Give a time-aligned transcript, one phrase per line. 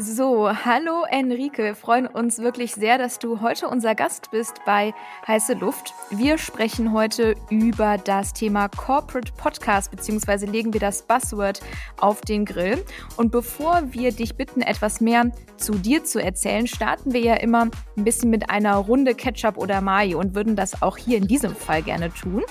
[0.00, 1.58] So, hallo Enrique.
[1.58, 4.94] Wir freuen uns wirklich sehr, dass du heute unser Gast bist bei
[5.26, 5.92] Heiße Luft.
[6.10, 11.60] Wir sprechen heute über das Thema Corporate Podcast, beziehungsweise legen wir das Buzzword
[11.96, 12.84] auf den Grill.
[13.16, 17.68] Und bevor wir dich bitten, etwas mehr zu dir zu erzählen, starten wir ja immer
[17.96, 21.56] ein bisschen mit einer Runde Ketchup oder Mayo und würden das auch hier in diesem
[21.56, 22.44] Fall gerne tun.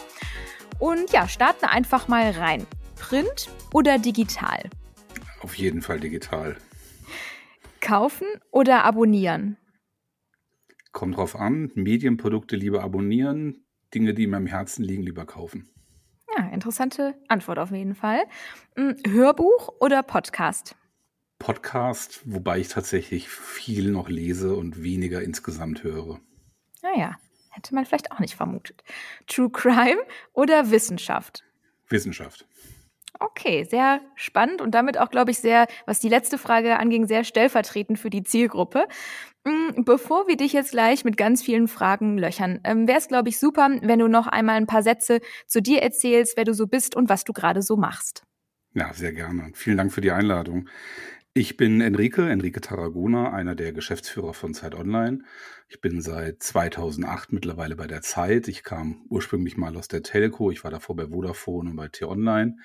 [0.79, 2.67] Und ja, starten einfach mal rein.
[2.99, 4.69] Print oder digital?
[5.41, 6.57] Auf jeden Fall digital.
[7.87, 9.55] Kaufen oder abonnieren?
[10.91, 11.71] Kommt drauf an.
[11.73, 13.63] Medienprodukte lieber abonnieren,
[13.93, 15.69] Dinge, die mir am Herzen liegen, lieber kaufen.
[16.35, 18.23] Ja, interessante Antwort auf jeden Fall.
[18.75, 20.75] Hm, Hörbuch oder Podcast?
[21.39, 26.19] Podcast, wobei ich tatsächlich viel noch lese und weniger insgesamt höre.
[26.81, 28.83] Naja, ah hätte man vielleicht auch nicht vermutet.
[29.27, 30.01] True Crime
[30.33, 31.45] oder Wissenschaft?
[31.87, 32.45] Wissenschaft.
[33.19, 37.23] Okay, sehr spannend und damit auch, glaube ich, sehr, was die letzte Frage anging, sehr
[37.23, 38.85] stellvertretend für die Zielgruppe.
[39.43, 43.29] Mm, bevor wir dich jetzt gleich mit ganz vielen Fragen löchern, ähm, wäre es, glaube
[43.29, 46.67] ich, super, wenn du noch einmal ein paar Sätze zu dir erzählst, wer du so
[46.67, 48.23] bist und was du gerade so machst.
[48.73, 49.51] Ja, sehr gerne.
[49.55, 50.69] Vielen Dank für die Einladung.
[51.33, 55.19] Ich bin Enrique, Enrique Tarragona, einer der Geschäftsführer von Zeit Online.
[55.69, 58.47] Ich bin seit 2008 mittlerweile bei der Zeit.
[58.47, 60.51] Ich kam ursprünglich mal aus der Telco.
[60.51, 62.57] Ich war davor bei Vodafone und bei T-Online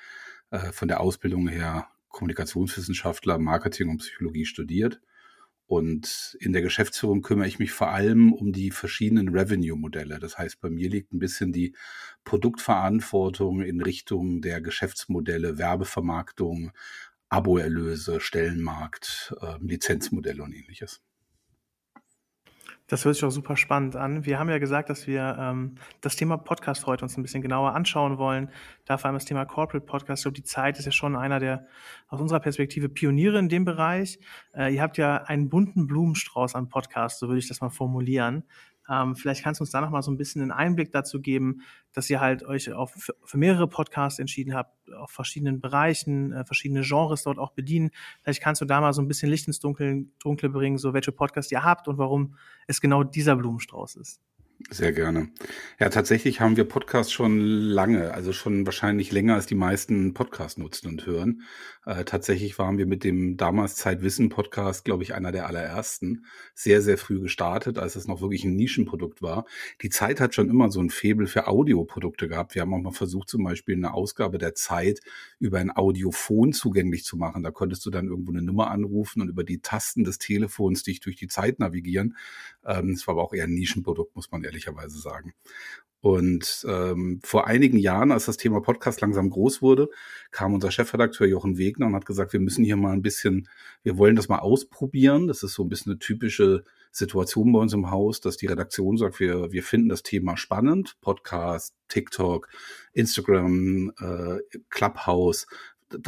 [0.52, 5.00] äh, von der Ausbildung her Kommunikationswissenschaftler, Marketing und Psychologie studiert.
[5.66, 10.18] Und in der Geschäftsführung kümmere ich mich vor allem um die verschiedenen Revenue-Modelle.
[10.18, 11.74] Das heißt, bei mir liegt ein bisschen die
[12.24, 16.72] Produktverantwortung in Richtung der Geschäftsmodelle, Werbevermarktung,
[17.30, 21.00] Aboerlöse, Stellenmarkt, äh, Lizenzmodelle und ähnliches.
[22.92, 24.26] Das hört sich auch super spannend an.
[24.26, 27.72] Wir haben ja gesagt, dass wir ähm, das Thema Podcast heute uns ein bisschen genauer
[27.72, 28.50] anschauen wollen.
[28.84, 30.20] Da vor allem das Thema Corporate Podcast.
[30.20, 31.66] Ich glaube, die Zeit ist ja schon einer der
[32.08, 34.18] aus unserer Perspektive Pioniere in dem Bereich.
[34.54, 38.44] Äh, ihr habt ja einen bunten Blumenstrauß an Podcasts, so würde ich das mal formulieren.
[38.88, 41.62] Ähm, vielleicht kannst du uns da noch mal so ein bisschen einen Einblick dazu geben,
[41.92, 46.44] dass ihr halt euch auf, für, für mehrere Podcasts entschieden habt, auf verschiedenen Bereichen, äh,
[46.44, 47.90] verschiedene Genres dort auch bedienen.
[48.22, 51.12] Vielleicht kannst du da mal so ein bisschen Licht ins Dunkel, Dunkle bringen, so welche
[51.12, 52.36] Podcasts ihr habt und warum
[52.66, 54.20] es genau dieser Blumenstrauß ist.
[54.72, 55.28] Sehr gerne.
[55.78, 60.56] Ja, tatsächlich haben wir Podcasts schon lange, also schon wahrscheinlich länger als die meisten Podcasts
[60.56, 61.42] nutzen und hören.
[61.84, 66.24] Äh, tatsächlich waren wir mit dem damals Zeitwissen Podcast, glaube ich, einer der allerersten.
[66.54, 69.44] Sehr, sehr früh gestartet, als es noch wirklich ein Nischenprodukt war.
[69.82, 72.54] Die Zeit hat schon immer so ein Febel für Audioprodukte gehabt.
[72.54, 75.00] Wir haben auch mal versucht, zum Beispiel eine Ausgabe der Zeit
[75.38, 77.42] über ein Audiophon zugänglich zu machen.
[77.42, 81.00] Da konntest du dann irgendwo eine Nummer anrufen und über die Tasten des Telefons dich
[81.00, 82.16] durch die Zeit navigieren.
[82.64, 85.34] Ähm, es war aber auch eher ein Nischenprodukt, muss man ehrlicherweise sagen.
[86.00, 89.88] Und ähm, vor einigen Jahren, als das Thema Podcast langsam groß wurde,
[90.32, 93.48] kam unser Chefredakteur Jochen Wegner und hat gesagt, wir müssen hier mal ein bisschen,
[93.84, 95.28] wir wollen das mal ausprobieren.
[95.28, 98.96] Das ist so ein bisschen eine typische Situation bei uns im Haus, dass die Redaktion
[98.96, 100.96] sagt, wir, wir finden das Thema spannend.
[101.00, 102.48] Podcast, TikTok,
[102.92, 104.38] Instagram, äh,
[104.70, 105.46] Clubhouse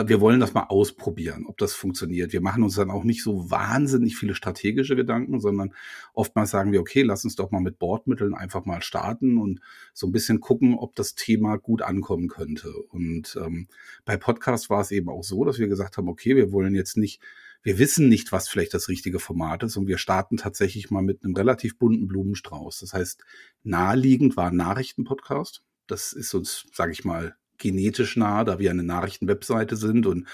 [0.06, 2.32] wir wollen das mal ausprobieren, ob das funktioniert.
[2.32, 5.74] Wir machen uns dann auch nicht so wahnsinnig viele strategische Gedanken, sondern
[6.12, 9.60] oftmals sagen wir, okay, lass uns doch mal mit Bordmitteln einfach mal starten und
[9.92, 12.72] so ein bisschen gucken, ob das Thema gut ankommen könnte.
[12.88, 13.68] Und ähm,
[14.04, 16.96] bei Podcast war es eben auch so, dass wir gesagt haben, okay, wir wollen jetzt
[16.96, 17.20] nicht,
[17.62, 21.24] wir wissen nicht, was vielleicht das richtige Format ist und wir starten tatsächlich mal mit
[21.24, 22.80] einem relativ bunten Blumenstrauß.
[22.80, 23.24] Das heißt,
[23.62, 25.62] naheliegend war ein Nachrichtenpodcast.
[25.86, 30.28] Das ist uns, sage ich mal, genetisch nah, da wir eine Nachrichtenwebseite sind und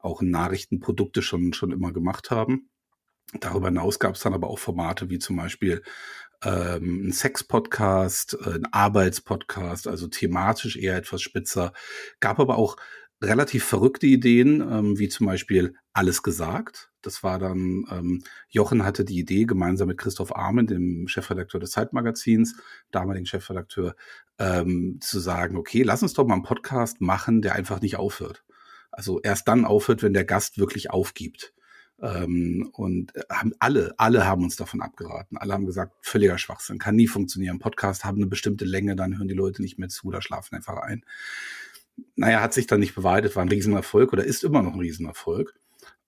[0.00, 2.68] auch Nachrichtenprodukte schon, schon immer gemacht haben.
[3.40, 5.82] Darüber hinaus gab es dann aber auch Formate wie zum Beispiel
[6.42, 11.72] ähm, ein Sex-Podcast, ein Arbeitspodcast, also thematisch eher etwas spitzer.
[12.20, 12.76] Gab aber auch
[13.24, 16.90] relativ verrückte Ideen, ähm, wie zum Beispiel Alles gesagt.
[17.02, 21.72] Das war dann, ähm, Jochen hatte die Idee, gemeinsam mit Christoph Armen, dem Chefredakteur des
[21.72, 22.56] Zeitmagazins,
[22.90, 23.94] damaligen Chefredakteur,
[24.38, 28.44] ähm, zu sagen, okay, lass uns doch mal einen Podcast machen, der einfach nicht aufhört.
[28.90, 31.52] Also erst dann aufhört, wenn der Gast wirklich aufgibt.
[32.00, 35.36] Ähm, und äh, haben alle, alle haben uns davon abgeraten.
[35.36, 37.58] Alle haben gesagt, völliger Schwachsinn, kann nie funktionieren.
[37.58, 40.78] Podcast haben eine bestimmte Länge, dann hören die Leute nicht mehr zu oder schlafen einfach
[40.78, 41.04] ein
[42.16, 45.54] naja, hat sich dann nicht bewahrheitet, war ein Riesenerfolg oder ist immer noch ein Riesenerfolg.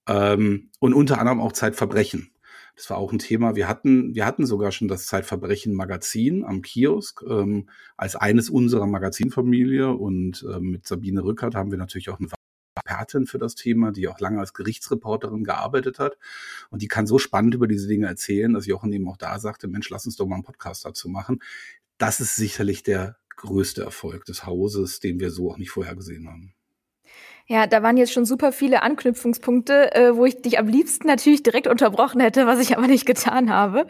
[0.09, 2.31] Ähm, und unter anderem auch Zeitverbrechen.
[2.77, 3.57] Das war auch ein Thema.
[3.57, 8.87] Wir hatten, wir hatten sogar schon das Zeitverbrechen Magazin am Kiosk ähm, als eines unserer
[8.87, 12.29] Magazinfamilie und ähm, mit Sabine Rückert haben wir natürlich auch eine
[12.87, 16.19] Expertin für das Thema, die auch lange als Gerichtsreporterin gearbeitet hat.
[16.71, 19.69] Und die kann so spannend über diese Dinge erzählen, dass Jochen eben auch da sagte,
[19.69, 21.41] Mensch, lass uns doch mal einen Podcast dazu machen.
[21.99, 26.29] Das ist sicherlich der größte Erfolg des Hauses, den wir so auch nicht vorher gesehen
[26.29, 26.55] haben.
[27.49, 31.45] Ja, da waren jetzt schon super viele Anknüpfungspunkte, äh, wo ich dich am liebsten natürlich
[31.45, 33.87] direkt unterbrochen hätte, was ich aber nicht getan habe.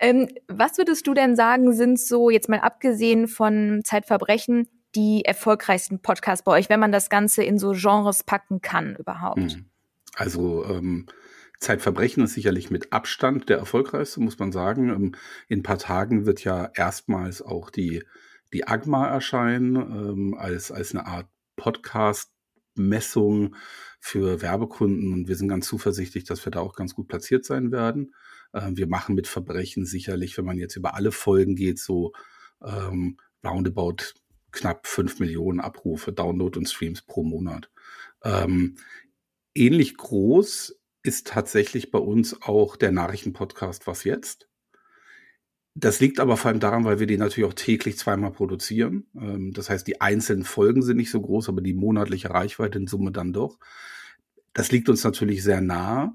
[0.00, 6.00] Ähm, was würdest du denn sagen, sind so, jetzt mal abgesehen von Zeitverbrechen, die erfolgreichsten
[6.00, 9.52] Podcasts bei euch, wenn man das Ganze in so Genres packen kann überhaupt?
[9.52, 9.66] Hm.
[10.14, 11.06] Also ähm,
[11.58, 14.88] Zeitverbrechen ist sicherlich mit Abstand der erfolgreichste, muss man sagen.
[14.88, 15.14] Ähm,
[15.48, 18.02] in ein paar Tagen wird ja erstmals auch die,
[18.54, 22.30] die AGMA erscheinen, ähm, als, als eine Art Podcast
[22.76, 23.54] Messung
[24.00, 27.72] für Werbekunden und wir sind ganz zuversichtlich, dass wir da auch ganz gut platziert sein
[27.72, 28.14] werden.
[28.52, 32.12] Äh, wir machen mit Verbrechen sicherlich, wenn man jetzt über alle Folgen geht, so
[32.62, 34.14] ähm, roundabout
[34.52, 37.70] knapp fünf Millionen Abrufe, Download und Streams pro Monat.
[38.22, 38.76] Ähm,
[39.54, 44.48] ähnlich groß ist tatsächlich bei uns auch der Nachrichtenpodcast Was jetzt?
[45.76, 49.06] Das liegt aber vor allem daran, weil wir die natürlich auch täglich zweimal produzieren.
[49.16, 52.86] Ähm, das heißt, die einzelnen Folgen sind nicht so groß, aber die monatliche Reichweite in
[52.86, 53.58] Summe dann doch.
[54.52, 56.14] Das liegt uns natürlich sehr nah.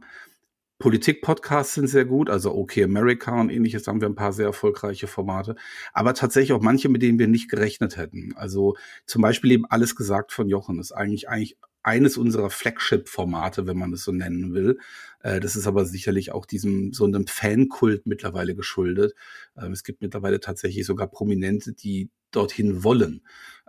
[0.80, 5.08] Politik-Podcasts sind sehr gut, also OK America und ähnliches haben wir ein paar sehr erfolgreiche
[5.08, 5.58] Formate,
[5.92, 8.34] aber tatsächlich auch manche, mit denen wir nicht gerechnet hätten.
[8.38, 11.58] Also zum Beispiel eben alles gesagt von Jochen ist eigentlich eigentlich
[11.90, 14.78] eines unserer Flagship-Formate, wenn man es so nennen will.
[15.22, 19.16] Äh, das ist aber sicherlich auch diesem so einem Fankult mittlerweile geschuldet.
[19.58, 23.22] Ähm, es gibt mittlerweile tatsächlich sogar Prominente, die dorthin wollen,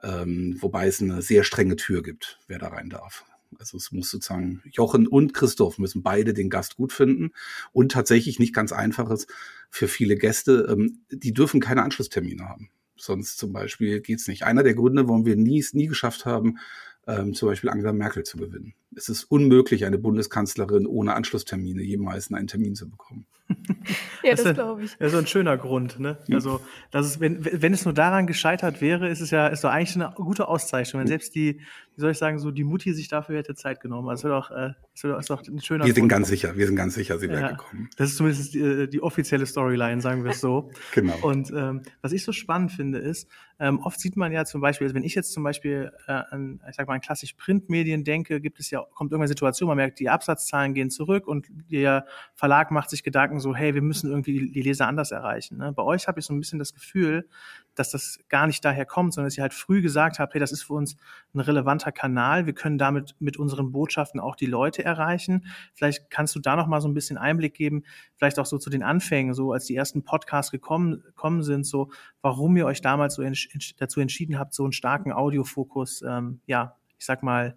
[0.02, 3.24] ähm, wobei es eine sehr strenge Tür gibt, wer da rein darf.
[3.58, 7.30] Also es muss sozusagen Jochen und Christoph müssen beide den Gast gut finden
[7.72, 9.26] und tatsächlich nicht ganz einfaches
[9.70, 12.70] für viele Gäste, ähm, die dürfen keine Anschlusstermine haben.
[13.00, 14.44] Sonst zum Beispiel geht's nicht.
[14.44, 16.58] Einer der Gründe, warum wir nie, nie geschafft haben,
[17.06, 18.74] ähm, zum Beispiel Angela Merkel zu gewinnen.
[18.96, 23.26] Es ist unmöglich, eine Bundeskanzlerin ohne Anschlusstermine jemals einen Termin zu bekommen.
[24.22, 24.96] ja, das, das glaube ich.
[24.98, 25.98] Das ist so ein schöner Grund.
[25.98, 26.18] Ne?
[26.26, 26.36] Ja.
[26.36, 26.60] Also,
[26.90, 29.96] das ist, wenn, wenn es nur daran gescheitert wäre, ist es ja ist doch eigentlich
[29.96, 31.00] eine gute Auszeichnung.
[31.00, 31.60] Wenn selbst die,
[31.96, 34.08] wie soll ich sagen, so die Mutti sich dafür hätte Zeit genommen.
[34.08, 36.10] Also, das wäre doch, äh, das wäre doch ein schöner Wir sind Grund.
[36.10, 37.88] ganz sicher, wir sind ganz sicher, sie wäre ja, gekommen.
[37.96, 40.70] Das ist zumindest die, äh, die offizielle Storyline, sagen wir es so.
[40.92, 41.16] genau.
[41.22, 43.28] Und ähm, was ich so spannend finde, ist,
[43.58, 46.60] ähm, oft sieht man ja zum Beispiel, also wenn ich jetzt zum Beispiel äh, an,
[46.68, 50.00] ich sag mal, an klassisch Printmedien denke, gibt es ja, kommt irgendeine Situation, man merkt,
[50.00, 54.50] die Absatzzahlen gehen zurück und der Verlag macht sich Gedanken so, hey, wir müssen irgendwie
[54.50, 55.58] die Leser anders erreichen.
[55.58, 55.72] Ne?
[55.72, 57.28] Bei euch habe ich so ein bisschen das Gefühl,
[57.74, 60.52] dass das gar nicht daher kommt, sondern dass ihr halt früh gesagt habt, hey, das
[60.52, 60.96] ist für uns
[61.34, 65.46] ein relevanter Kanal, wir können damit mit unseren Botschaften auch die Leute erreichen.
[65.74, 67.84] Vielleicht kannst du da noch mal so ein bisschen Einblick geben,
[68.16, 71.90] vielleicht auch so zu den Anfängen, so als die ersten Podcasts gekommen, gekommen sind, so
[72.22, 73.48] warum ihr euch damals so ents
[73.78, 77.56] dazu entschieden habt, so einen starken Audiofokus, ähm, ja, ich sag mal,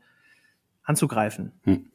[0.83, 1.51] anzugreifen.
[1.63, 1.85] Hm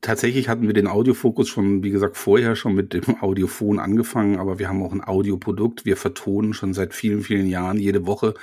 [0.00, 4.58] tatsächlich hatten wir den Audiofokus schon, wie gesagt, vorher schon mit dem Audiophon angefangen, aber
[4.58, 5.84] wir haben auch ein Audioprodukt.
[5.84, 8.34] Wir vertonen schon seit vielen, vielen Jahren jede Woche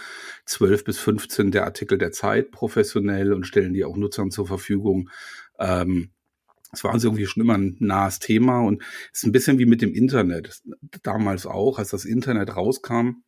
[0.45, 5.09] 12 bis 15 der Artikel der Zeit professionell und stellen die auch Nutzern zur Verfügung.
[5.59, 6.09] Ähm,
[6.73, 8.81] es war uns irgendwie schon immer ein nahes Thema und
[9.11, 10.61] es ist ein bisschen wie mit dem Internet.
[11.03, 13.23] Damals auch, als das Internet rauskam,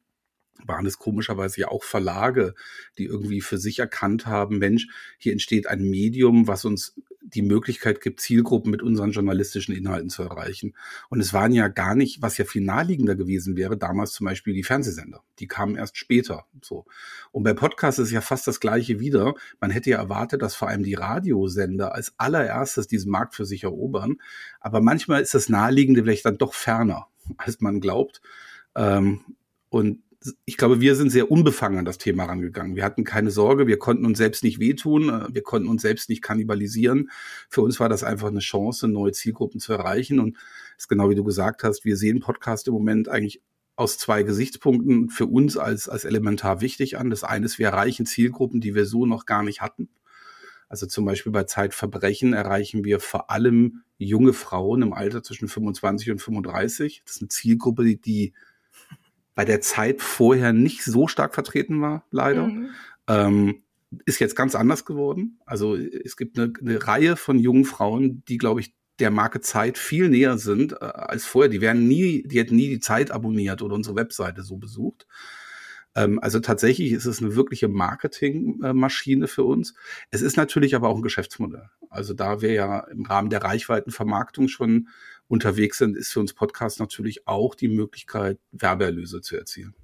[0.66, 2.54] waren es komischerweise ja auch Verlage,
[2.98, 6.96] die irgendwie für sich erkannt haben, Mensch, hier entsteht ein Medium, was uns
[7.26, 10.74] die Möglichkeit gibt, Zielgruppen mit unseren journalistischen Inhalten zu erreichen.
[11.10, 14.54] Und es waren ja gar nicht, was ja viel naheliegender gewesen wäre, damals zum Beispiel
[14.54, 15.24] die Fernsehsender.
[15.40, 16.46] Die kamen erst später.
[16.62, 16.86] So.
[17.32, 19.34] Und bei Podcasts ist ja fast das Gleiche wieder.
[19.60, 23.64] Man hätte ja erwartet, dass vor allem die Radiosender als allererstes diesen Markt für sich
[23.64, 24.18] erobern.
[24.60, 28.22] Aber manchmal ist das Naheliegende vielleicht dann doch ferner, als man glaubt.
[28.76, 29.22] Ähm,
[29.70, 30.04] und
[30.46, 32.76] ich glaube, wir sind sehr unbefangen an das Thema rangegangen.
[32.76, 36.10] Wir hatten keine Sorge, wir konnten uns selbst nicht wehtun, äh, wir konnten uns selbst
[36.10, 37.10] nicht kannibalisieren.
[37.50, 40.20] Für uns war das einfach eine Chance, neue Zielgruppen zu erreichen.
[40.20, 40.38] Und
[40.78, 43.42] ist genau wie du gesagt hast, wir sehen Podcast im Moment eigentlich
[43.76, 47.10] aus zwei Gesichtspunkten für uns als, als elementar wichtig an.
[47.10, 49.90] Das eine ist, wir erreichen Zielgruppen, die wir so noch gar nicht hatten.
[50.70, 56.12] Also zum Beispiel bei Zeitverbrechen erreichen wir vor allem junge Frauen im Alter zwischen 25
[56.12, 57.04] und 35.
[57.06, 58.34] Das ist eine Zielgruppe, die
[59.36, 62.48] bei der Zeit vorher nicht so stark vertreten war, leider.
[62.48, 62.70] Mhm.
[63.08, 63.64] Ähm,
[64.06, 65.40] ist jetzt ganz anders geworden.
[65.46, 69.78] Also es gibt eine, eine Reihe von jungen Frauen, die, glaube ich, der Marke Zeit
[69.78, 71.50] viel näher sind äh, als vorher.
[71.50, 75.08] Die werden nie, die hätten nie die Zeit abonniert oder unsere Webseite so besucht.
[75.96, 79.74] Ähm, also tatsächlich ist es eine wirkliche Marketingmaschine für uns.
[80.12, 81.70] Es ist natürlich aber auch ein Geschäftsmodell.
[81.90, 84.90] Also da wir ja im Rahmen der Reichweitenvermarktung schon
[85.28, 89.76] unterwegs sind, ist für uns Podcast natürlich auch die Möglichkeit, Werbeerlöse zu erzielen.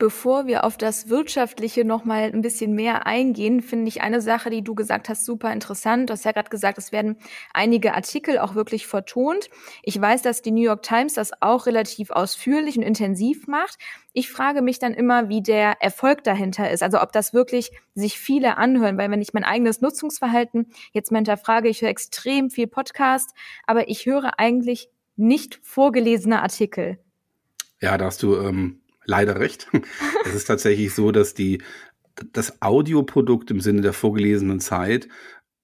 [0.00, 4.48] Bevor wir auf das Wirtschaftliche noch mal ein bisschen mehr eingehen, finde ich eine Sache,
[4.48, 6.08] die du gesagt hast, super interessant.
[6.08, 7.18] Du hast ja gerade gesagt, es werden
[7.52, 9.50] einige Artikel auch wirklich vertont.
[9.82, 13.76] Ich weiß, dass die New York Times das auch relativ ausführlich und intensiv macht.
[14.14, 16.82] Ich frage mich dann immer, wie der Erfolg dahinter ist.
[16.82, 21.18] Also ob das wirklich sich viele anhören, weil wenn ich mein eigenes Nutzungsverhalten jetzt mal
[21.18, 23.34] hinterfrage, ich höre extrem viel Podcast,
[23.66, 26.98] aber ich höre eigentlich nicht vorgelesene Artikel.
[27.82, 28.79] Ja, da hast du ähm,
[29.10, 29.68] leider recht.
[30.24, 31.62] es ist tatsächlich so, dass die,
[32.32, 35.08] das Audioprodukt im Sinne der vorgelesenen Zeit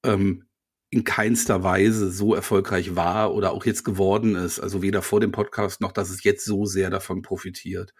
[0.05, 0.45] ähm,
[0.91, 4.61] in keinster Weise so erfolgreich war oder auch jetzt geworden ist.
[4.61, 7.95] Also weder vor dem Podcast noch, dass es jetzt so sehr davon profitiert.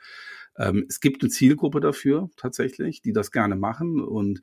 [0.57, 4.43] Ähm, es gibt eine Zielgruppe dafür tatsächlich, die das gerne machen und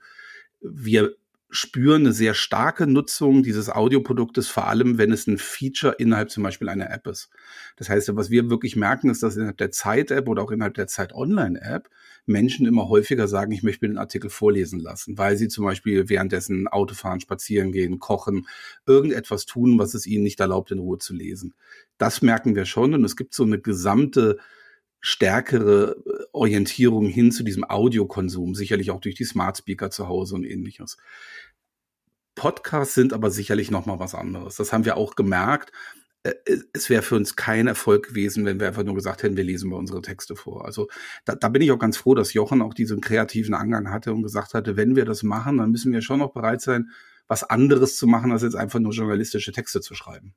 [0.61, 1.15] wir
[1.53, 6.41] spüren eine sehr starke Nutzung dieses Audioproduktes, vor allem wenn es ein Feature innerhalb zum
[6.41, 7.29] Beispiel einer App ist.
[7.75, 10.87] Das heißt, was wir wirklich merken, ist, dass innerhalb der Zeit-App oder auch innerhalb der
[10.87, 11.89] Zeit-Online-App
[12.25, 16.09] Menschen immer häufiger sagen, ich möchte mir den Artikel vorlesen lassen, weil sie zum Beispiel
[16.09, 18.47] währenddessen Autofahren, spazieren gehen, kochen,
[18.87, 21.53] irgendetwas tun, was es ihnen nicht erlaubt, in Ruhe zu lesen.
[21.99, 24.39] Das merken wir schon und es gibt so eine gesamte
[25.05, 30.35] stärkere äh, Orientierung hin zu diesem Audiokonsum, sicherlich auch durch die Smart Speaker zu Hause
[30.35, 30.97] und ähnliches.
[32.35, 34.55] Podcasts sind aber sicherlich noch mal was anderes.
[34.55, 35.71] Das haben wir auch gemerkt.
[36.23, 36.33] Äh,
[36.73, 39.69] es wäre für uns kein Erfolg gewesen, wenn wir einfach nur gesagt hätten, wir lesen
[39.69, 40.65] mal unsere Texte vor.
[40.65, 40.87] Also
[41.25, 44.23] da, da bin ich auch ganz froh, dass Jochen auch diesen kreativen Angang hatte und
[44.23, 46.89] gesagt hatte, wenn wir das machen, dann müssen wir schon noch bereit sein,
[47.27, 50.35] was anderes zu machen, als jetzt einfach nur journalistische Texte zu schreiben.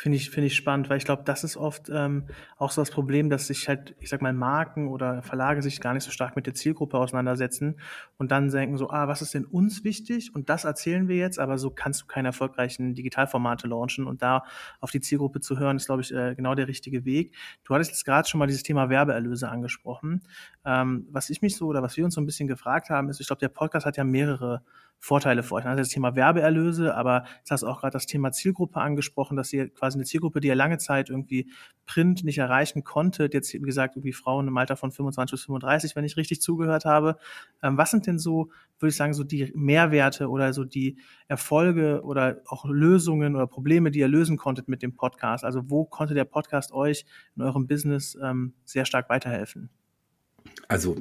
[0.00, 2.24] Finde ich, finde ich spannend, weil ich glaube, das ist oft ähm,
[2.56, 5.92] auch so das Problem, dass sich halt, ich sag mal, Marken oder Verlage sich gar
[5.92, 7.78] nicht so stark mit der Zielgruppe auseinandersetzen
[8.16, 10.34] und dann denken so, ah, was ist denn uns wichtig?
[10.34, 14.44] Und das erzählen wir jetzt, aber so kannst du keine erfolgreichen Digitalformate launchen und da
[14.80, 17.34] auf die Zielgruppe zu hören, ist, glaube ich, äh, genau der richtige Weg.
[17.64, 20.22] Du hattest jetzt gerade schon mal dieses Thema Werbeerlöse angesprochen.
[20.64, 23.20] Ähm, was ich mich so oder was wir uns so ein bisschen gefragt haben, ist,
[23.20, 24.62] ich glaube, der Podcast hat ja mehrere
[25.02, 25.64] Vorteile für euch.
[25.64, 29.50] Also das Thema Werbeerlöse, aber jetzt hast du auch gerade das Thema Zielgruppe angesprochen, dass
[29.50, 31.50] ihr quasi eine Zielgruppe, die ihr lange Zeit irgendwie
[31.86, 35.96] Print nicht erreichen konntet, jetzt wie gesagt irgendwie Frauen im Alter von 25 bis 35,
[35.96, 37.16] wenn ich richtig zugehört habe.
[37.62, 42.02] Ähm, was sind denn so, würde ich sagen, so die Mehrwerte oder so die Erfolge
[42.04, 45.44] oder auch Lösungen oder Probleme, die ihr lösen konntet mit dem Podcast?
[45.44, 49.70] Also wo konnte der Podcast euch in eurem Business ähm, sehr stark weiterhelfen?
[50.68, 50.96] Also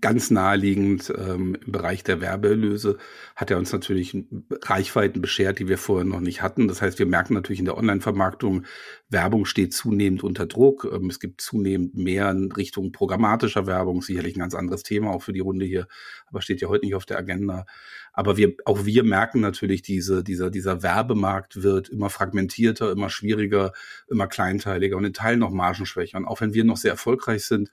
[0.00, 2.98] ganz naheliegend ähm, im Bereich der Werbeerlöse
[3.36, 4.16] hat er uns natürlich
[4.62, 6.66] Reichweiten beschert, die wir vorher noch nicht hatten.
[6.66, 8.64] Das heißt, wir merken natürlich in der Online-Vermarktung,
[9.10, 10.88] Werbung steht zunehmend unter Druck.
[10.90, 15.22] Ähm, es gibt zunehmend mehr in Richtung programmatischer Werbung, sicherlich ein ganz anderes Thema auch
[15.22, 15.86] für die Runde hier,
[16.26, 17.66] aber steht ja heute nicht auf der Agenda.
[18.12, 23.72] Aber wir, auch wir merken natürlich, diese, dieser, dieser Werbemarkt wird immer fragmentierter, immer schwieriger,
[24.08, 26.18] immer kleinteiliger und in Teilen noch margenschwächer.
[26.18, 27.70] Und auch wenn wir noch sehr erfolgreich sind,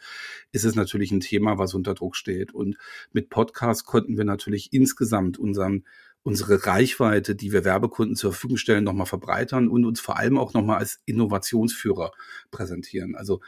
[0.51, 2.53] ist es natürlich ein Thema, was unter Druck steht.
[2.53, 2.77] Und
[3.11, 5.85] mit Podcast konnten wir natürlich insgesamt unseren
[6.21, 10.53] unsere Reichweite, die wir Werbekunden zur Verfügung stellen, nochmal verbreitern und uns vor allem auch
[10.53, 12.11] nochmal als Innovationsführer
[12.51, 13.15] präsentieren.
[13.15, 13.39] Also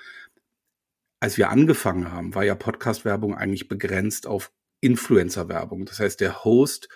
[1.19, 5.85] als wir angefangen haben, war ja Podcast-Werbung eigentlich begrenzt auf Influencer-Werbung.
[5.85, 6.89] Das heißt, der Host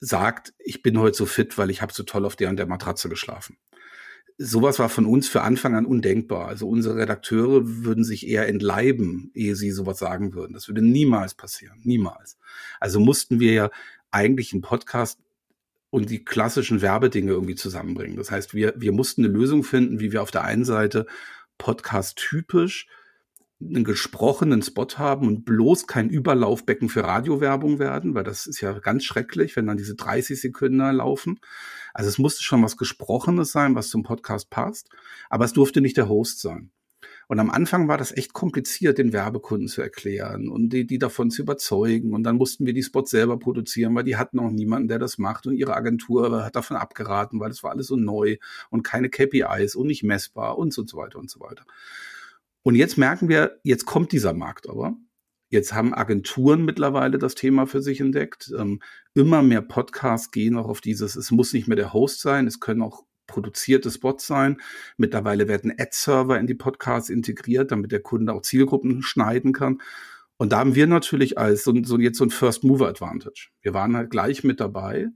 [0.00, 2.66] sagt, ich bin heute so fit, weil ich habe so toll auf der und der
[2.66, 3.58] Matratze geschlafen.
[4.40, 6.46] Sowas war von uns für Anfang an undenkbar.
[6.46, 10.54] Also unsere Redakteure würden sich eher entleiben, ehe sie sowas sagen würden.
[10.54, 11.80] Das würde niemals passieren.
[11.82, 12.38] Niemals.
[12.78, 13.70] Also mussten wir ja
[14.12, 15.18] eigentlich einen Podcast
[15.90, 18.16] und die klassischen Werbedinge irgendwie zusammenbringen.
[18.16, 21.06] Das heißt, wir, wir mussten eine Lösung finden, wie wir auf der einen Seite
[21.56, 22.86] Podcast typisch
[23.60, 28.78] einen gesprochenen Spot haben und bloß kein Überlaufbecken für Radiowerbung werden, weil das ist ja
[28.78, 31.40] ganz schrecklich, wenn dann diese 30 Sekunden laufen.
[31.92, 34.88] Also es musste schon was Gesprochenes sein, was zum Podcast passt,
[35.28, 36.70] aber es durfte nicht der Host sein.
[37.26, 41.30] Und am Anfang war das echt kompliziert, den Werbekunden zu erklären und die, die davon
[41.30, 42.14] zu überzeugen.
[42.14, 45.18] Und dann mussten wir die Spots selber produzieren, weil die hatten auch niemanden, der das
[45.18, 45.46] macht.
[45.46, 48.38] Und ihre Agentur hat davon abgeraten, weil das war alles so neu
[48.70, 51.64] und keine KPIs und nicht messbar und so weiter und so weiter.
[52.68, 54.94] Und jetzt merken wir, jetzt kommt dieser Markt aber.
[55.48, 58.52] Jetzt haben Agenturen mittlerweile das Thema für sich entdeckt.
[58.54, 58.82] Ähm,
[59.14, 62.60] immer mehr Podcasts gehen auch auf dieses, es muss nicht mehr der Host sein, es
[62.60, 64.60] können auch produzierte Spots sein.
[64.98, 69.80] Mittlerweile werden Ad-Server in die Podcasts integriert, damit der Kunde auch Zielgruppen schneiden kann.
[70.36, 73.48] Und da haben wir natürlich als so, so jetzt so ein First Mover Advantage.
[73.62, 75.08] Wir waren halt gleich mit dabei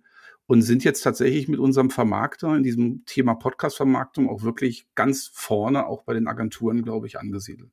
[0.52, 5.87] und sind jetzt tatsächlich mit unserem Vermarkter in diesem Thema Podcast-Vermarktung auch wirklich ganz vorne,
[5.87, 7.71] auch bei den Agenturen, glaube ich, angesiedelt.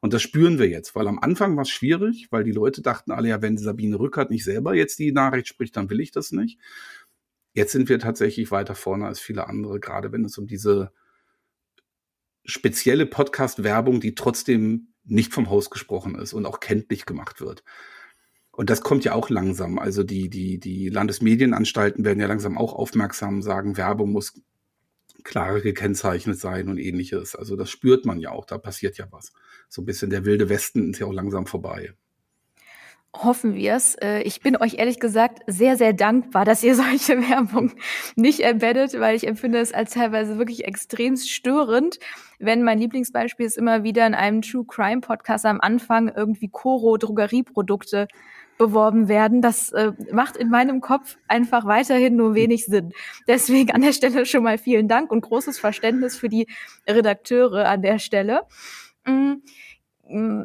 [0.00, 3.10] Und das spüren wir jetzt, weil am Anfang war es schwierig, weil die Leute dachten
[3.10, 6.32] alle, ja, wenn Sabine Rückert nicht selber jetzt die Nachricht spricht, dann will ich das
[6.32, 6.58] nicht.
[7.52, 10.90] Jetzt sind wir tatsächlich weiter vorne als viele andere, gerade wenn es um diese
[12.46, 17.62] spezielle Podcast-Werbung, die trotzdem nicht vom Host gesprochen ist und auch kenntlich gemacht wird.
[18.52, 19.78] Und das kommt ja auch langsam.
[19.78, 24.34] Also die, die, die Landesmedienanstalten werden ja langsam auch aufmerksam, sagen, Werbung muss
[25.24, 27.34] klarer gekennzeichnet sein und ähnliches.
[27.34, 29.32] Also das spürt man ja auch, da passiert ja was.
[29.68, 31.94] So ein bisschen der wilde Westen ist ja auch langsam vorbei.
[33.14, 33.94] Hoffen wir es.
[33.96, 37.72] Äh, ich bin euch ehrlich gesagt sehr, sehr dankbar, dass ihr solche Werbung
[38.16, 41.98] nicht embeddet, weil ich empfinde es als teilweise wirklich extrem störend,
[42.38, 46.96] wenn mein Lieblingsbeispiel ist immer wieder in einem True Crime Podcast am Anfang irgendwie Coro
[46.96, 48.08] Drogerieprodukte
[48.62, 49.42] beworben werden.
[49.42, 52.92] Das äh, macht in meinem Kopf einfach weiterhin nur wenig Sinn.
[53.26, 56.46] Deswegen an der Stelle schon mal vielen Dank und großes Verständnis für die
[56.88, 58.42] Redakteure an der Stelle.
[59.04, 59.42] Mhm.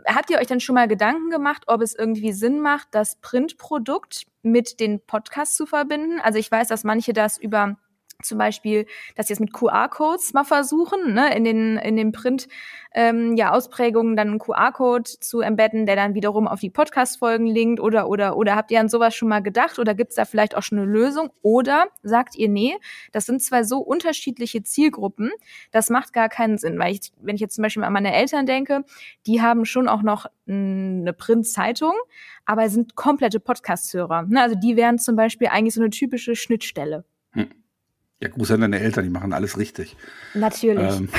[0.05, 4.25] Habt ihr euch dann schon mal Gedanken gemacht, ob es irgendwie Sinn macht, das Printprodukt
[4.41, 6.19] mit den Podcasts zu verbinden?
[6.19, 7.77] Also ich weiß, dass manche das über
[8.23, 12.47] zum Beispiel das jetzt mit QR-Codes mal versuchen, ne, in den in den Print
[12.93, 17.79] ähm, ja Ausprägungen dann einen QR-Code zu embedden, der dann wiederum auf die Podcast-Folgen linkt
[17.79, 20.63] oder oder oder habt ihr an sowas schon mal gedacht oder gibt's da vielleicht auch
[20.63, 22.75] schon eine Lösung oder sagt ihr nee,
[23.11, 25.31] das sind zwei so unterschiedliche Zielgruppen,
[25.71, 28.47] das macht gar keinen Sinn, weil ich wenn ich jetzt zum Beispiel an meine Eltern
[28.47, 28.83] denke,
[29.27, 31.93] die haben schon auch noch eine Print-Zeitung,
[32.45, 34.23] aber sind komplette Podcast-Hörer.
[34.23, 34.41] Ne?
[34.41, 37.03] Also die wären zum Beispiel eigentlich so eine typische Schnittstelle.
[38.19, 39.95] Ja, Gruß an deine Eltern, die machen alles richtig.
[40.33, 40.97] Natürlich.
[40.97, 41.09] Ähm,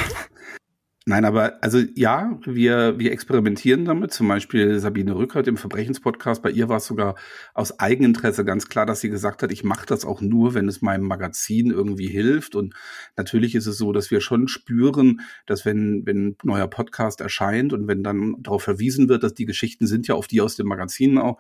[1.07, 4.13] nein, aber also ja, wir, wir experimentieren damit.
[4.13, 6.43] Zum Beispiel Sabine Rückert im Verbrechenspodcast.
[6.43, 7.15] Bei ihr war es sogar
[7.55, 10.83] aus Eigeninteresse ganz klar, dass sie gesagt hat, ich mache das auch nur, wenn es
[10.83, 12.57] meinem Magazin irgendwie hilft.
[12.57, 12.75] Und
[13.17, 17.73] natürlich ist es so, dass wir schon spüren, dass wenn, wenn ein neuer Podcast erscheint
[17.73, 20.67] und wenn dann darauf verwiesen wird, dass die Geschichten sind ja auf die aus dem
[20.67, 21.39] Magazin auch,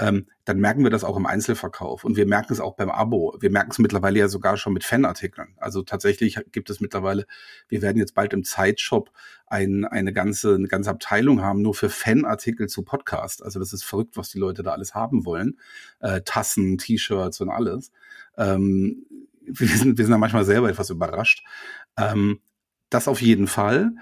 [0.00, 3.36] ähm, dann merken wir das auch im Einzelverkauf und wir merken es auch beim Abo.
[3.40, 5.54] Wir merken es mittlerweile ja sogar schon mit Fanartikeln.
[5.56, 7.26] Also tatsächlich gibt es mittlerweile,
[7.68, 9.12] wir werden jetzt bald im Zeitshop
[9.46, 13.42] ein, eine ganze eine ganze Abteilung haben nur für Fanartikel zu Podcast.
[13.42, 15.60] Also das ist verrückt, was die Leute da alles haben wollen.
[16.00, 17.92] Äh, Tassen, T-Shirts und alles.
[18.36, 19.06] Ähm,
[19.46, 21.44] wir, sind, wir sind da manchmal selber etwas überrascht.
[21.96, 22.40] Ähm,
[22.90, 23.92] das auf jeden Fall.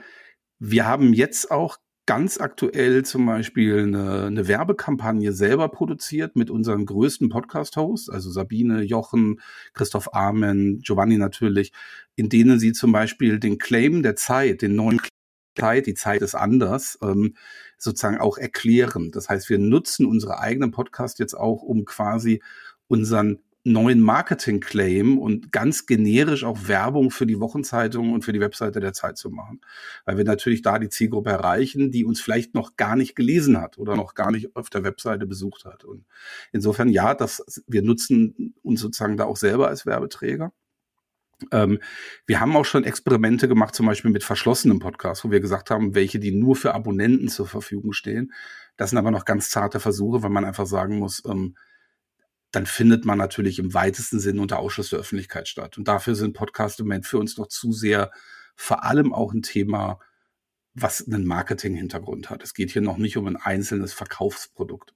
[0.59, 6.85] Wir haben jetzt auch ganz aktuell zum Beispiel eine, eine Werbekampagne selber produziert mit unseren
[6.85, 9.41] größten Podcast-Hosts, also Sabine, Jochen,
[9.73, 11.73] Christoph Amen, Giovanni natürlich,
[12.17, 15.01] in denen sie zum Beispiel den Claim der Zeit, den neuen
[15.59, 17.35] Zeit, die Zeit ist anders, ähm,
[17.79, 19.11] sozusagen auch erklären.
[19.13, 22.43] Das heißt, wir nutzen unsere eigenen Podcast jetzt auch, um quasi
[22.89, 28.81] unseren neuen Marketing-Claim und ganz generisch auch Werbung für die Wochenzeitung und für die Webseite
[28.81, 29.61] der Zeit zu machen.
[30.05, 33.79] Weil wir natürlich da die Zielgruppe erreichen, die uns vielleicht noch gar nicht gelesen hat
[33.79, 35.85] oder noch gar nicht auf der Webseite besucht hat.
[35.85, 36.05] Und
[36.53, 40.53] insofern ja, das, wir nutzen uns sozusagen da auch selber als Werbeträger.
[41.51, 41.81] Ähm,
[42.27, 45.95] wir haben auch schon Experimente gemacht, zum Beispiel mit verschlossenen Podcasts, wo wir gesagt haben,
[45.95, 48.33] welche, die nur für Abonnenten zur Verfügung stehen.
[48.77, 51.57] Das sind aber noch ganz zarte Versuche, weil man einfach sagen muss, ähm,
[52.53, 55.79] dann findet man natürlich im weitesten Sinn unter Ausschluss der Öffentlichkeit statt.
[55.79, 58.11] Und dafür sind Podcasts im Moment für uns noch zu sehr
[58.55, 59.99] vor allem auch ein Thema,
[60.75, 62.43] was einen Marketing-Hintergrund hat.
[62.43, 64.95] Es geht hier noch nicht um ein einzelnes Verkaufsprodukt.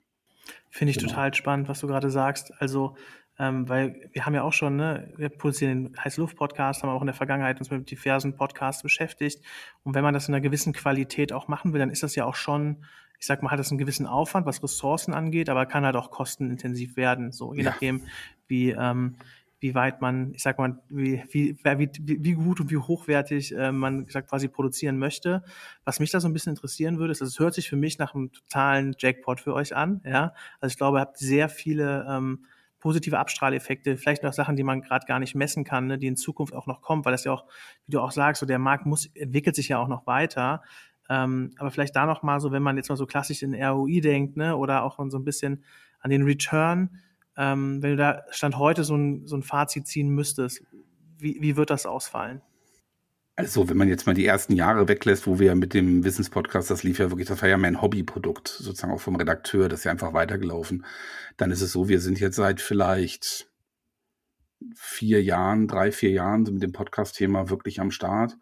[0.70, 1.10] Finde ich genau.
[1.10, 2.52] total spannend, was du gerade sagst.
[2.58, 2.96] Also,
[3.38, 6.90] ähm, weil wir haben ja auch schon, ne, wir produzieren den Heiß Luft Podcast, haben
[6.90, 9.42] auch in der Vergangenheit uns mit diversen Podcasts beschäftigt.
[9.82, 12.26] Und wenn man das in einer gewissen Qualität auch machen will, dann ist das ja
[12.26, 12.84] auch schon
[13.18, 16.10] ich sag mal, hat das einen gewissen Aufwand, was Ressourcen angeht, aber kann halt auch
[16.10, 17.70] kostenintensiv werden, so je ja.
[17.70, 18.02] nachdem,
[18.48, 19.16] wie, ähm,
[19.60, 23.72] wie weit man, ich sag mal, wie, wie, wie, wie gut und wie hochwertig äh,
[23.72, 25.42] man gesagt, quasi produzieren möchte.
[25.84, 27.98] Was mich da so ein bisschen interessieren würde, ist, also es hört sich für mich
[27.98, 30.02] nach einem totalen Jackpot für euch an.
[30.04, 32.44] Ja, also ich glaube, ihr habt sehr viele ähm,
[32.80, 36.16] positive Abstrahleffekte, vielleicht noch Sachen, die man gerade gar nicht messen kann, ne, die in
[36.16, 37.46] Zukunft auch noch kommen, weil das ja auch,
[37.86, 40.62] wie du auch sagst, so der Markt muss entwickelt sich ja auch noch weiter.
[41.08, 44.00] Ähm, aber vielleicht da noch mal so, wenn man jetzt mal so klassisch in ROI
[44.00, 45.64] denkt, ne, oder auch so ein bisschen
[46.00, 46.98] an den Return,
[47.36, 50.62] ähm, wenn du da Stand heute so ein, so ein Fazit ziehen müsstest,
[51.18, 52.42] wie, wie wird das ausfallen?
[53.38, 56.82] Also, wenn man jetzt mal die ersten Jahre weglässt, wo wir mit dem Wissenspodcast, das
[56.82, 59.84] lief ja wirklich, das war ja mehr ein Hobbyprodukt, sozusagen auch vom Redakteur, das ist
[59.84, 60.86] ja einfach weitergelaufen.
[61.36, 63.50] Dann ist es so, wir sind jetzt seit vielleicht
[64.74, 68.38] vier Jahren, drei, vier Jahren mit dem Podcast-Thema wirklich am Start.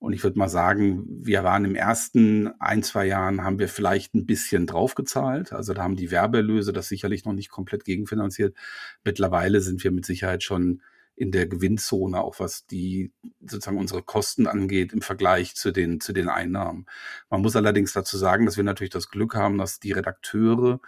[0.00, 4.14] Und ich würde mal sagen, wir waren im ersten ein, zwei Jahren, haben wir vielleicht
[4.14, 5.52] ein bisschen draufgezahlt.
[5.52, 8.56] Also da haben die Werbeerlöse das sicherlich noch nicht komplett gegenfinanziert.
[9.04, 10.80] Mittlerweile sind wir mit Sicherheit schon
[11.16, 16.14] in der Gewinnzone, auch was die sozusagen unsere Kosten angeht im Vergleich zu den, zu
[16.14, 16.86] den Einnahmen.
[17.28, 20.80] Man muss allerdings dazu sagen, dass wir natürlich das Glück haben, dass die Redakteure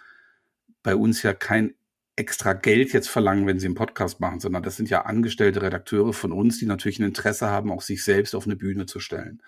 [0.83, 1.75] bei uns ja kein
[2.15, 6.13] extra Geld jetzt verlangen, wenn sie einen Podcast machen, sondern das sind ja angestellte Redakteure
[6.13, 9.43] von uns, die natürlich ein Interesse haben, auch sich selbst auf eine Bühne zu stellen.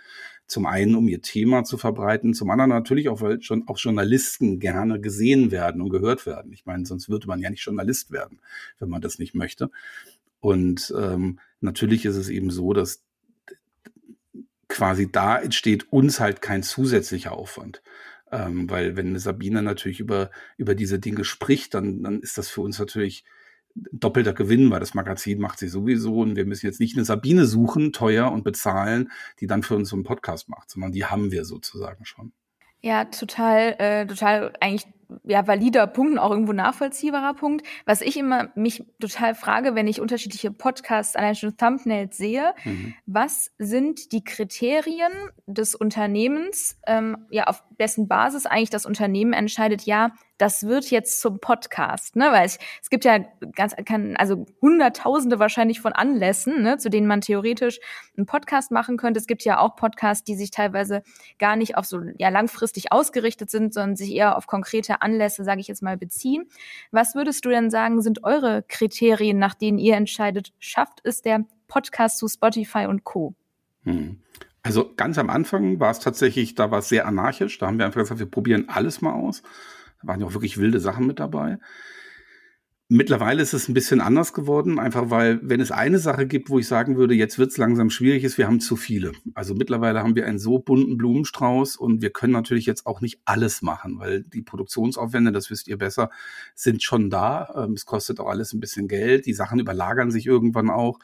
[0.46, 4.60] Zum einen, um ihr Thema zu verbreiten, zum anderen natürlich auch, weil schon auch Journalisten
[4.60, 6.52] gerne gesehen werden und gehört werden.
[6.52, 8.40] Ich meine, sonst würde man ja nicht Journalist werden,
[8.78, 9.70] wenn man das nicht möchte.
[10.40, 13.02] Und ähm, natürlich ist es eben so, dass
[14.68, 17.82] quasi da entsteht uns halt kein zusätzlicher Aufwand.
[18.30, 22.62] Ähm, weil wenn Sabine natürlich über, über diese Dinge spricht, dann, dann ist das für
[22.62, 23.24] uns natürlich
[23.74, 27.44] doppelter Gewinn, weil das Magazin macht sie sowieso und wir müssen jetzt nicht eine Sabine
[27.44, 29.10] suchen, teuer und bezahlen,
[29.40, 32.32] die dann für uns so einen Podcast macht, sondern die haben wir sozusagen schon.
[32.80, 34.86] Ja, total, äh, total eigentlich
[35.24, 37.66] ja valider Punkt und auch irgendwo nachvollziehbarer Punkt.
[37.86, 42.94] Was ich immer mich total frage, wenn ich unterschiedliche Podcasts allein schon Thumbnails sehe, mhm.
[43.06, 45.12] was sind die Kriterien
[45.46, 51.20] des Unternehmens, ähm, ja auf dessen Basis eigentlich das Unternehmen entscheidet, ja, das wird jetzt
[51.20, 52.32] zum Podcast, ne?
[52.32, 53.18] Weil es, es gibt ja
[53.54, 57.78] ganz, kann, also Hunderttausende wahrscheinlich von Anlässen, ne, zu denen man theoretisch
[58.16, 59.20] einen Podcast machen könnte.
[59.20, 61.02] Es gibt ja auch Podcasts, die sich teilweise
[61.38, 65.60] gar nicht auf so ja langfristig ausgerichtet sind, sondern sich eher auf konkrete Anlässe, sage
[65.60, 66.48] ich jetzt mal, beziehen.
[66.90, 71.44] Was würdest du denn sagen, sind eure Kriterien, nach denen ihr entscheidet, schafft es der
[71.68, 73.34] Podcast zu Spotify und Co?
[73.84, 74.20] Hm.
[74.64, 77.58] Also ganz am Anfang war es tatsächlich, da war es sehr anarchisch.
[77.58, 79.42] Da haben wir einfach gesagt, wir probieren alles mal aus.
[80.06, 81.58] Waren ja auch wirklich wilde Sachen mit dabei.
[82.88, 86.58] Mittlerweile ist es ein bisschen anders geworden, einfach weil, wenn es eine Sache gibt, wo
[86.58, 89.12] ich sagen würde, jetzt wird es langsam schwierig, ist, wir haben zu viele.
[89.32, 93.20] Also mittlerweile haben wir einen so bunten Blumenstrauß und wir können natürlich jetzt auch nicht
[93.24, 96.10] alles machen, weil die Produktionsaufwände, das wisst ihr besser,
[96.54, 97.54] sind schon da.
[97.56, 99.24] Ähm, es kostet auch alles ein bisschen Geld.
[99.24, 100.98] Die Sachen überlagern sich irgendwann auch.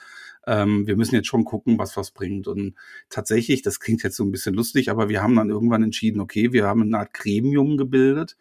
[0.46, 2.46] Ähm, wir müssen jetzt schon gucken, was was bringt.
[2.46, 2.74] Und
[3.08, 6.52] tatsächlich, das klingt jetzt so ein bisschen lustig, aber wir haben dann irgendwann entschieden, okay,
[6.52, 8.36] wir haben eine Art Gremium gebildet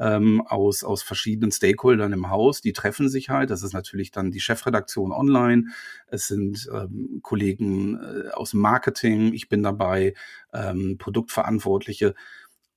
[0.00, 2.62] ähm, aus, aus verschiedenen Stakeholdern im Haus.
[2.62, 3.50] Die treffen sich halt.
[3.50, 5.66] Das ist natürlich dann die Chefredaktion online.
[6.06, 9.34] Es sind ähm, Kollegen äh, aus Marketing.
[9.34, 10.14] Ich bin dabei,
[10.54, 12.14] ähm, Produktverantwortliche.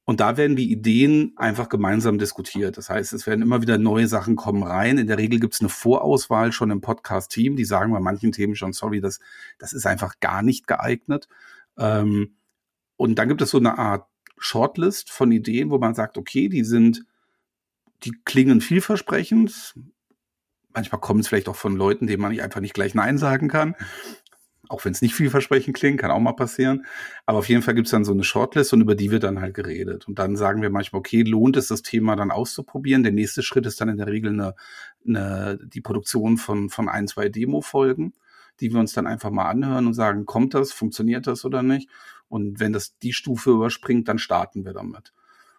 [0.06, 2.78] Und da werden die Ideen einfach gemeinsam diskutiert.
[2.78, 4.98] Das heißt, es werden immer wieder neue Sachen kommen rein.
[4.98, 7.56] In der Regel gibt es eine Vorauswahl schon im Podcast-Team.
[7.56, 9.22] Die sagen bei manchen Themen schon, sorry, das,
[9.60, 11.30] das ist einfach gar nicht geeignet.
[11.78, 12.36] Ähm,
[12.98, 14.08] und dann gibt es so eine Art
[14.38, 17.06] Shortlist von Ideen, wo man sagt, okay, die sind
[18.04, 19.76] die klingen vielversprechend.
[20.74, 23.48] Manchmal kommen es vielleicht auch von Leuten, denen man nicht einfach nicht gleich Nein sagen
[23.48, 23.76] kann.
[24.70, 26.86] Auch wenn es nicht vielversprechend klingt, kann auch mal passieren.
[27.26, 29.42] Aber auf jeden Fall gibt es dann so eine Shortlist und über die wird dann
[29.42, 30.08] halt geredet.
[30.08, 33.04] Und dann sagen wir manchmal, okay, lohnt es, das Thema dann auszuprobieren.
[33.04, 34.56] Der nächste Schritt ist dann in der Regel eine,
[35.06, 38.14] eine, die Produktion von, von ein, zwei Demo-Folgen,
[38.62, 41.90] die wir uns dann einfach mal anhören und sagen, kommt das, funktioniert das oder nicht?
[42.30, 45.14] Und wenn das die Stufe überspringt, dann starten wir damit.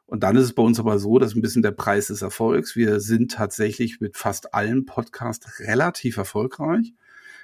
[0.06, 2.76] Und dann ist es bei uns aber so, dass ein bisschen der Preis des Erfolgs.
[2.76, 6.92] Wir sind tatsächlich mit fast allen Podcasts relativ erfolgreich.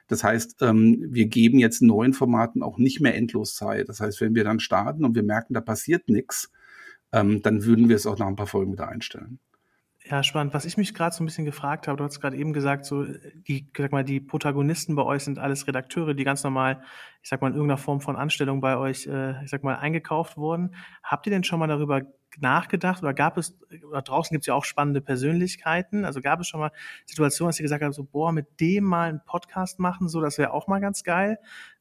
[0.09, 3.89] Das heißt, ähm, wir geben jetzt neuen Formaten auch nicht mehr endlos Zeit.
[3.89, 6.51] Das heißt, wenn wir dann starten und wir merken, da passiert nichts,
[7.13, 9.39] ähm, dann würden wir es auch nach ein paar Folgen wieder einstellen.
[10.05, 10.55] Ja, spannend.
[10.55, 13.05] Was ich mich gerade so ein bisschen gefragt habe, du hast gerade eben gesagt, so
[13.05, 16.83] die, sag mal, die Protagonisten bei euch sind alles Redakteure, die ganz normal,
[17.23, 20.37] ich sag mal, in irgendeiner Form von Anstellung bei euch, äh, ich sag mal, eingekauft
[20.37, 20.75] wurden.
[21.05, 22.03] Habt ihr denn schon mal darüber
[22.39, 23.57] nachgedacht oder gab es,
[23.89, 26.73] oder draußen gibt es ja auch spannende Persönlichkeiten, also gab es schon mal
[27.07, 30.39] Situationen, dass ihr gesagt habt, so, boah, mit dem mal einen Podcast machen, so, das
[30.39, 31.39] wäre auch mal ganz geil.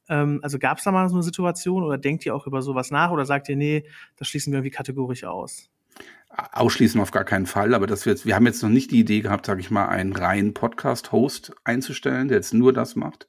[0.08, 2.90] Ähm, also gab es da mal so eine Situation oder denkt ihr auch über sowas
[2.90, 3.84] nach oder sagt ihr, nee,
[4.16, 5.70] das schließen wir irgendwie kategorisch aus?
[6.52, 9.20] Ausschließen auf gar keinen Fall, aber das wir, wir haben jetzt noch nicht die Idee
[9.20, 13.26] gehabt, sage ich mal, einen reinen Podcast-Host einzustellen, der jetzt nur das macht.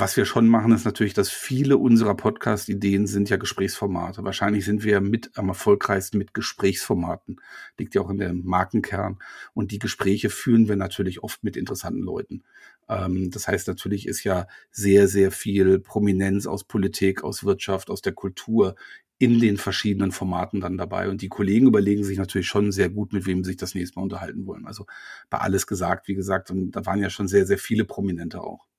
[0.00, 4.24] Was wir schon machen, ist natürlich, dass viele unserer Podcast-Ideen sind ja Gesprächsformate.
[4.24, 7.38] Wahrscheinlich sind wir mit am erfolgreichsten mit Gesprächsformaten.
[7.76, 9.18] Liegt ja auch in dem Markenkern.
[9.52, 12.44] Und die Gespräche führen wir natürlich oft mit interessanten Leuten.
[12.88, 18.00] Ähm, das heißt, natürlich ist ja sehr, sehr viel Prominenz aus Politik, aus Wirtschaft, aus
[18.00, 18.76] der Kultur
[19.18, 21.10] in den verschiedenen Formaten dann dabei.
[21.10, 23.98] Und die Kollegen überlegen sich natürlich schon sehr gut, mit wem sie sich das nächste
[23.98, 24.66] Mal unterhalten wollen.
[24.66, 24.86] Also
[25.28, 28.69] bei alles gesagt, wie gesagt, und da waren ja schon sehr, sehr viele Prominente auch.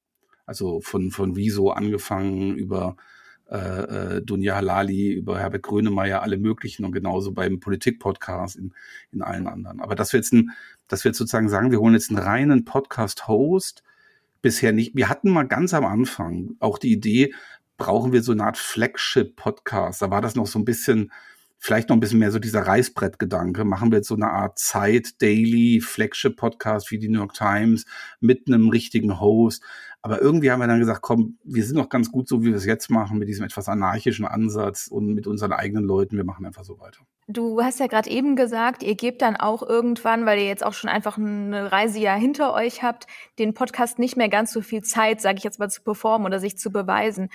[0.46, 2.96] Also von, von Wieso angefangen über
[3.52, 3.58] äh,
[4.16, 8.74] äh, Dunja Halali, über Herbert Grönemeyer, alle möglichen und genauso beim Politik-Podcast in,
[9.12, 9.82] in allen anderen.
[9.82, 10.52] Aber dass wir jetzt ein,
[10.88, 13.84] dass wir sozusagen sagen, wir holen jetzt einen reinen Podcast-Host,
[14.42, 14.96] bisher nicht.
[14.96, 17.34] Wir hatten mal ganz am Anfang auch die Idee,
[17.78, 20.02] brauchen wir so eine Art Flagship-Podcast.
[20.02, 21.12] Da war das noch so ein bisschen,
[21.62, 23.64] vielleicht noch ein bisschen mehr so dieser Reißbrettgedanke.
[23.64, 27.86] Machen wir jetzt so eine Art Zeit, Daily, Flagship-Podcast wie die New York Times
[28.20, 29.64] mit einem richtigen Host.
[30.02, 32.56] Aber irgendwie haben wir dann gesagt, komm, wir sind doch ganz gut so, wie wir
[32.56, 36.18] es jetzt machen, mit diesem etwas anarchischen Ansatz und mit unseren eigenen Leuten.
[36.18, 37.02] Wir machen einfach so weiter.
[37.28, 40.74] Du hast ja gerade eben gesagt, ihr gebt dann auch irgendwann, weil ihr jetzt auch
[40.74, 43.06] schon einfach eine Reise ja hinter euch habt,
[43.38, 46.40] den Podcast nicht mehr ganz so viel Zeit, sage ich jetzt mal, zu performen oder
[46.40, 47.30] sich zu beweisen.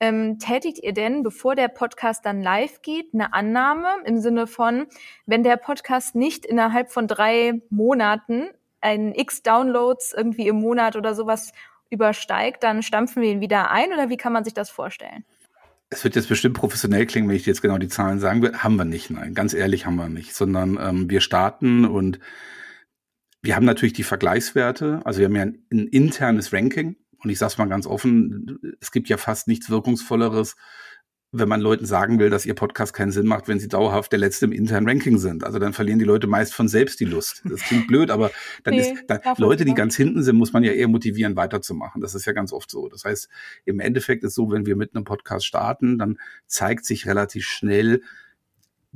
[0.00, 4.86] Ähm, tätigt ihr denn, bevor der Podcast dann live geht, eine Annahme im Sinne von,
[5.26, 8.48] wenn der Podcast nicht innerhalb von drei Monaten
[8.80, 11.52] ein X Downloads irgendwie im Monat oder sowas
[11.90, 15.24] übersteigt, dann stampfen wir ihn wieder ein oder wie kann man sich das vorstellen?
[15.90, 18.58] Es wird jetzt bestimmt professionell klingen, wenn ich jetzt genau die Zahlen sagen will.
[18.58, 19.34] Haben wir nicht, nein.
[19.34, 20.34] Ganz ehrlich haben wir nicht.
[20.34, 22.20] Sondern ähm, wir starten und
[23.40, 25.00] wir haben natürlich die Vergleichswerte.
[25.04, 26.96] Also wir haben ja ein, ein internes Ranking.
[27.22, 30.56] Und ich sage es mal ganz offen, es gibt ja fast nichts Wirkungsvolleres,
[31.30, 34.18] wenn man Leuten sagen will, dass ihr Podcast keinen Sinn macht, wenn sie dauerhaft der
[34.18, 35.44] Letzte im internen Ranking sind.
[35.44, 37.42] Also dann verlieren die Leute meist von selbst die Lust.
[37.44, 38.30] Das klingt blöd, aber
[38.64, 42.00] dann nee, ist dann, Leute, die ganz hinten sind, muss man ja eher motivieren, weiterzumachen.
[42.00, 42.88] Das ist ja ganz oft so.
[42.88, 43.28] Das heißt,
[43.66, 48.00] im Endeffekt ist so, wenn wir mit einem Podcast starten, dann zeigt sich relativ schnell,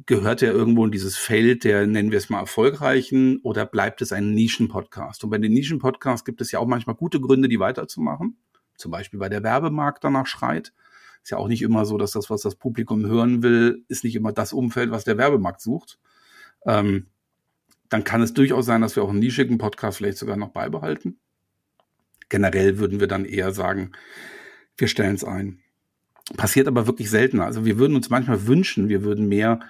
[0.07, 4.13] gehört er irgendwo in dieses Feld der, nennen wir es mal, erfolgreichen oder bleibt es
[4.13, 5.25] ein Nischen-Podcast?
[5.25, 8.37] Und bei den Nischen-Podcasts gibt es ja auch manchmal gute Gründe, die weiterzumachen.
[8.77, 10.73] Zum Beispiel, weil der Werbemarkt danach schreit
[11.23, 14.17] ist ja auch nicht immer so, dass das, was das Publikum hören will, ist nicht
[14.17, 15.99] immer das Umfeld, was der Werbemarkt sucht.
[16.67, 17.07] Ähm,
[17.89, 21.21] dann kann es durchaus sein, dass wir auch einen nischigen Podcast vielleicht sogar noch beibehalten.
[22.29, 23.93] Generell würden wir dann eher sagen,
[24.77, 25.61] wir stellen es ein.
[26.37, 27.45] Passiert aber wirklich seltener.
[27.45, 29.61] Also wir würden uns manchmal wünschen, wir würden mehr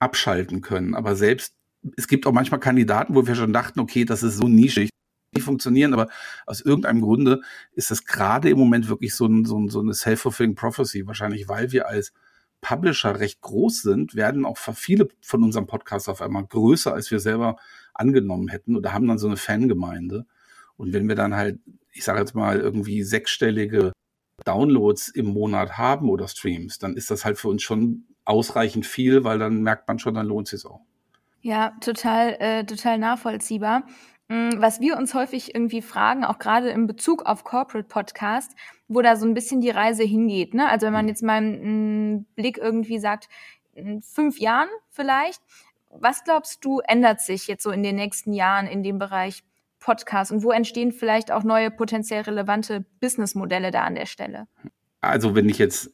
[0.00, 0.94] abschalten können.
[0.94, 1.54] Aber selbst,
[1.96, 4.90] es gibt auch manchmal Kandidaten, wo wir schon dachten, okay, das ist so nischig,
[5.34, 6.08] nicht funktionieren, aber
[6.46, 7.40] aus irgendeinem Grunde
[7.72, 11.06] ist das gerade im Moment wirklich so, ein, so, ein, so eine self-fulfilling prophecy.
[11.06, 12.12] Wahrscheinlich, weil wir als
[12.60, 17.20] Publisher recht groß sind, werden auch viele von unserem Podcast auf einmal größer, als wir
[17.20, 17.56] selber
[17.94, 20.26] angenommen hätten oder haben dann so eine Fangemeinde.
[20.76, 21.60] Und wenn wir dann halt,
[21.92, 23.92] ich sage jetzt mal, irgendwie sechsstellige
[24.44, 29.24] Downloads im Monat haben oder Streams, dann ist das halt für uns schon ausreichend viel,
[29.24, 30.80] weil dann merkt man schon, dann lohnt es sich auch.
[31.42, 33.84] Ja, total, äh, total nachvollziehbar.
[34.28, 38.52] Mm, was wir uns häufig irgendwie fragen, auch gerade in Bezug auf Corporate Podcast,
[38.88, 40.54] wo da so ein bisschen die Reise hingeht.
[40.54, 40.68] Ne?
[40.68, 43.28] Also wenn man jetzt mal einen Blick irgendwie sagt,
[43.72, 45.42] in fünf Jahren vielleicht,
[45.90, 49.42] was glaubst du, ändert sich jetzt so in den nächsten Jahren in dem Bereich
[49.80, 54.46] Podcast und wo entstehen vielleicht auch neue potenziell relevante Businessmodelle da an der Stelle?
[55.00, 55.90] Also wenn ich jetzt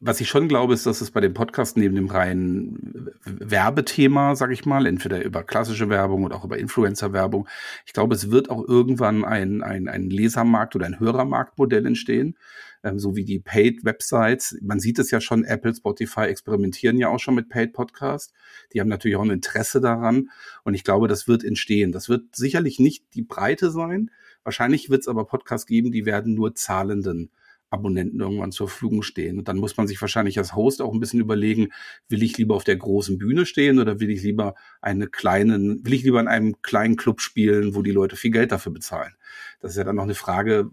[0.00, 4.52] was ich schon glaube, ist, dass es bei dem Podcast neben dem reinen Werbethema, sage
[4.52, 7.48] ich mal, entweder über klassische Werbung oder auch über Influencer-Werbung,
[7.86, 12.36] ich glaube, es wird auch irgendwann ein, ein, ein Lesermarkt oder ein Hörermarktmodell entstehen,
[12.84, 14.58] ähm, so wie die Paid-Websites.
[14.60, 18.34] Man sieht es ja schon, Apple, Spotify experimentieren ja auch schon mit Paid-Podcast.
[18.72, 20.30] Die haben natürlich auch ein Interesse daran
[20.64, 21.92] und ich glaube, das wird entstehen.
[21.92, 24.10] Das wird sicherlich nicht die Breite sein.
[24.44, 27.30] Wahrscheinlich wird es aber Podcasts geben, die werden nur zahlenden
[27.70, 29.38] Abonnenten irgendwann zur Verfügung stehen.
[29.38, 31.68] Und dann muss man sich wahrscheinlich als Host auch ein bisschen überlegen,
[32.08, 35.94] will ich lieber auf der großen Bühne stehen oder will ich lieber eine kleinen, will
[35.94, 39.14] ich lieber in einem kleinen Club spielen, wo die Leute viel Geld dafür bezahlen?
[39.60, 40.70] Das ist ja dann noch eine Frage,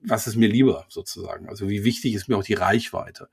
[0.00, 1.48] was ist mir lieber sozusagen?
[1.48, 3.28] Also wie wichtig ist mir auch die Reichweite?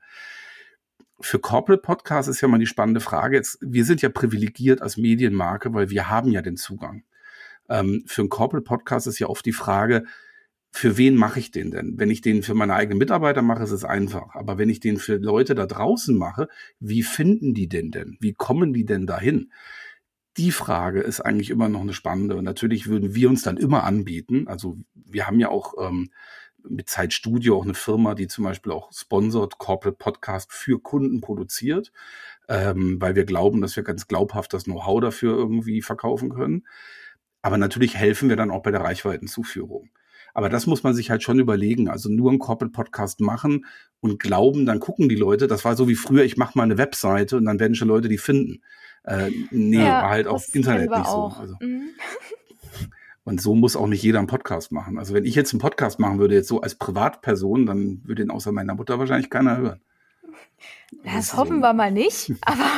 [1.20, 3.36] Für Corporate Podcasts ist ja mal die spannende Frage.
[3.36, 7.04] Jetzt, wir sind ja privilegiert als Medienmarke, weil wir haben ja den Zugang.
[7.68, 10.04] Ähm, für einen Corporate Podcast ist ja oft die Frage,
[10.72, 11.98] für wen mache ich den denn?
[11.98, 14.34] Wenn ich den für meine eigenen Mitarbeiter mache, ist es einfach.
[14.34, 18.16] Aber wenn ich den für Leute da draußen mache, wie finden die den denn?
[18.20, 19.52] Wie kommen die denn dahin?
[20.36, 22.36] Die Frage ist eigentlich immer noch eine spannende.
[22.36, 24.46] Und natürlich würden wir uns dann immer anbieten.
[24.46, 26.10] Also wir haben ja auch ähm,
[26.68, 31.90] mit Zeitstudio auch eine Firma, die zum Beispiel auch sponsort Corporate Podcast für Kunden produziert,
[32.48, 36.66] ähm, weil wir glauben, dass wir ganz glaubhaft das Know-how dafür irgendwie verkaufen können.
[37.42, 39.90] Aber natürlich helfen wir dann auch bei der Reichweitenzuführung.
[40.34, 41.88] Aber das muss man sich halt schon überlegen.
[41.88, 43.66] Also nur einen Corporate Podcast machen
[44.00, 45.46] und glauben, dann gucken die Leute.
[45.46, 48.08] Das war so wie früher, ich mache mal eine Webseite und dann werden schon Leute
[48.08, 48.62] die finden.
[49.04, 51.32] Äh, nee, ja, war halt auf Internet nicht so.
[51.38, 51.56] Also.
[51.60, 51.90] Mhm.
[53.22, 54.98] Und so muss auch nicht jeder einen Podcast machen.
[54.98, 58.30] Also wenn ich jetzt einen Podcast machen würde, jetzt so als Privatperson, dann würde ihn
[58.30, 59.80] außer meiner Mutter wahrscheinlich keiner hören.
[61.04, 61.62] Das, das hoffen so.
[61.62, 62.70] wir mal nicht, aber.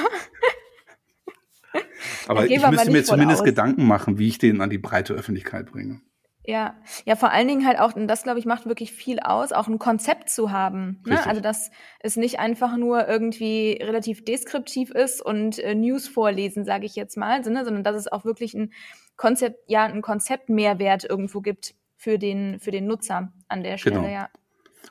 [2.26, 3.46] aber ich müsste mir zumindest aus.
[3.46, 6.00] Gedanken machen, wie ich den an die breite Öffentlichkeit bringe.
[6.44, 6.74] Ja,
[7.04, 9.68] ja, vor allen Dingen halt auch, und das glaube ich macht wirklich viel aus, auch
[9.68, 11.00] ein Konzept zu haben.
[11.06, 11.24] Ne?
[11.24, 16.84] Also dass es nicht einfach nur irgendwie relativ deskriptiv ist und äh, News vorlesen, sage
[16.84, 17.64] ich jetzt mal, ne?
[17.64, 18.72] sondern dass es auch wirklich ein
[19.16, 24.08] Konzept, ja, ein Konzeptmehrwert irgendwo gibt für den, für den Nutzer an der Stelle, genau.
[24.08, 24.28] ja.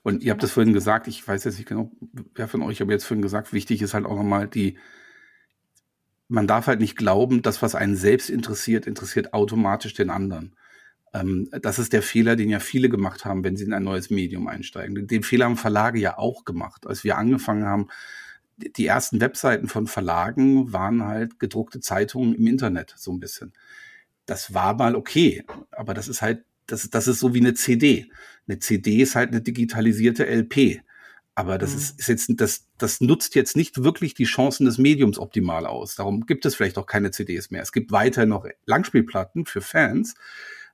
[0.04, 1.92] Und ihr habt das vorhin gesagt, ich weiß jetzt nicht genau,
[2.34, 4.78] wer von euch aber jetzt vorhin gesagt, wichtig ist halt auch nochmal die,
[6.30, 10.56] man darf halt nicht glauben, das, was einen selbst interessiert, interessiert automatisch den anderen
[11.13, 14.47] das ist der Fehler, den ja viele gemacht haben, wenn sie in ein neues Medium
[14.47, 15.08] einsteigen.
[15.08, 16.88] Den Fehler haben Verlage ja auch gemacht.
[16.88, 17.88] Als wir angefangen haben,
[18.58, 23.54] die ersten Webseiten von Verlagen waren halt gedruckte Zeitungen im Internet, so ein bisschen.
[24.26, 28.10] Das war mal okay, aber das ist halt, das, das ist so wie eine CD.
[28.47, 30.82] Eine CD ist halt eine digitalisierte LP.
[31.36, 31.78] Aber das mhm.
[31.78, 35.95] ist, ist jetzt, das, das nutzt jetzt nicht wirklich die Chancen des Mediums optimal aus.
[35.95, 37.62] Darum gibt es vielleicht auch keine CDs mehr.
[37.62, 40.15] Es gibt weiter noch Langspielplatten für Fans,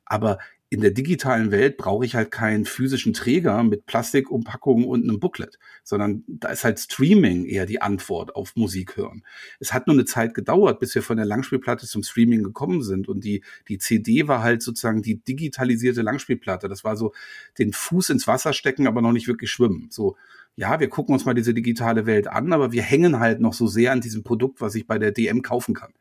[0.07, 0.39] aber
[0.69, 5.59] in der digitalen Welt brauche ich halt keinen physischen Träger mit Plastikumpackungen und einem Booklet,
[5.83, 9.23] sondern da ist halt Streaming eher die Antwort auf Musik hören.
[9.61, 13.07] Es hat nur eine Zeit gedauert, bis wir von der Langspielplatte zum Streaming gekommen sind
[13.07, 16.67] und die, die CD war halt sozusagen die digitalisierte Langspielplatte.
[16.67, 17.13] Das war so
[17.59, 19.87] den Fuß ins Wasser stecken, aber noch nicht wirklich schwimmen.
[19.89, 20.17] So,
[20.57, 23.67] ja, wir gucken uns mal diese digitale Welt an, aber wir hängen halt noch so
[23.67, 25.93] sehr an diesem Produkt, was ich bei der DM kaufen kann.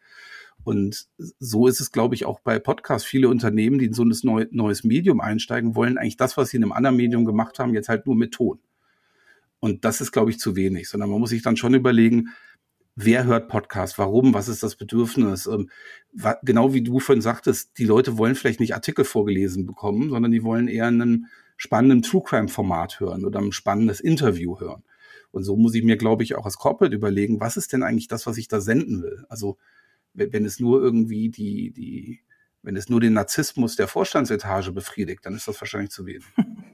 [0.66, 1.07] Und
[1.38, 3.07] so ist es, glaube ich, auch bei Podcasts.
[3.07, 6.57] Viele Unternehmen, die in so ein neu, neues Medium einsteigen, wollen eigentlich das, was sie
[6.57, 8.59] in einem anderen Medium gemacht haben, jetzt halt nur mit Ton.
[9.61, 12.31] Und das ist, glaube ich, zu wenig, sondern man muss sich dann schon überlegen,
[12.96, 15.46] wer hört Podcast, warum, was ist das Bedürfnis.
[15.46, 15.70] Ähm,
[16.42, 20.42] genau wie du vorhin sagtest, die Leute wollen vielleicht nicht Artikel vorgelesen bekommen, sondern die
[20.42, 21.26] wollen eher einen
[21.57, 24.83] spannenden True Crime Format hören oder ein spannendes Interview hören.
[25.31, 28.09] Und so muss ich mir, glaube ich, auch als Corporate überlegen, was ist denn eigentlich
[28.09, 29.24] das, was ich da senden will?
[29.29, 29.59] Also
[30.16, 32.20] wenn es nur irgendwie die, die,
[32.62, 36.24] wenn es nur den Narzissmus der Vorstandsetage befriedigt, dann ist das wahrscheinlich zu wenig.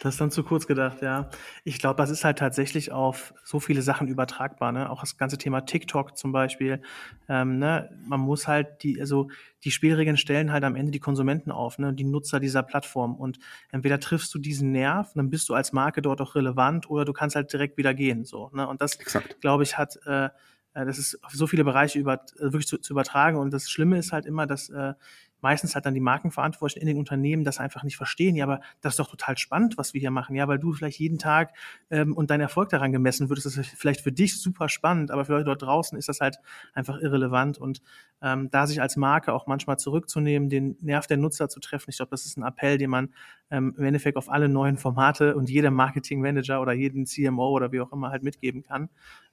[0.00, 1.30] Das ist dann zu kurz gedacht, ja.
[1.64, 4.90] Ich glaube, das ist halt tatsächlich auf so viele Sachen übertragbar, ne?
[4.90, 6.82] Auch das ganze Thema TikTok zum Beispiel.
[7.28, 7.90] Ähm, ne?
[8.06, 9.30] Man muss halt die, also
[9.64, 11.92] die Spielregeln stellen halt am Ende die Konsumenten auf, ne?
[11.94, 13.16] Die Nutzer dieser Plattform.
[13.16, 13.38] Und
[13.70, 17.12] entweder triffst du diesen Nerv, dann bist du als Marke dort auch relevant, oder du
[17.12, 18.24] kannst halt direkt wieder gehen.
[18.24, 18.68] So, ne?
[18.68, 18.98] Und das,
[19.40, 20.28] glaube ich, hat äh,
[20.74, 23.38] das ist auf so viele Bereiche über, äh, wirklich zu, zu übertragen.
[23.38, 24.94] Und das Schlimme ist halt immer, dass äh,
[25.44, 28.34] meistens halt dann die Markenverantwortlichen in den Unternehmen das einfach nicht verstehen.
[28.34, 30.34] Ja, aber das ist doch total spannend, was wir hier machen.
[30.34, 31.54] Ja, weil du vielleicht jeden Tag
[31.90, 35.26] ähm, und dein Erfolg daran gemessen wird, ist das vielleicht für dich super spannend, aber
[35.26, 36.38] für Leute dort draußen ist das halt
[36.72, 37.58] einfach irrelevant.
[37.58, 37.82] Und
[38.22, 41.98] ähm, da sich als Marke auch manchmal zurückzunehmen, den Nerv der Nutzer zu treffen, ich
[41.98, 43.10] glaube, das ist ein Appell, den man
[43.50, 47.82] ähm, im Endeffekt auf alle neuen Formate und jedem Marketingmanager oder jeden CMO oder wie
[47.82, 48.88] auch immer halt mitgeben kann.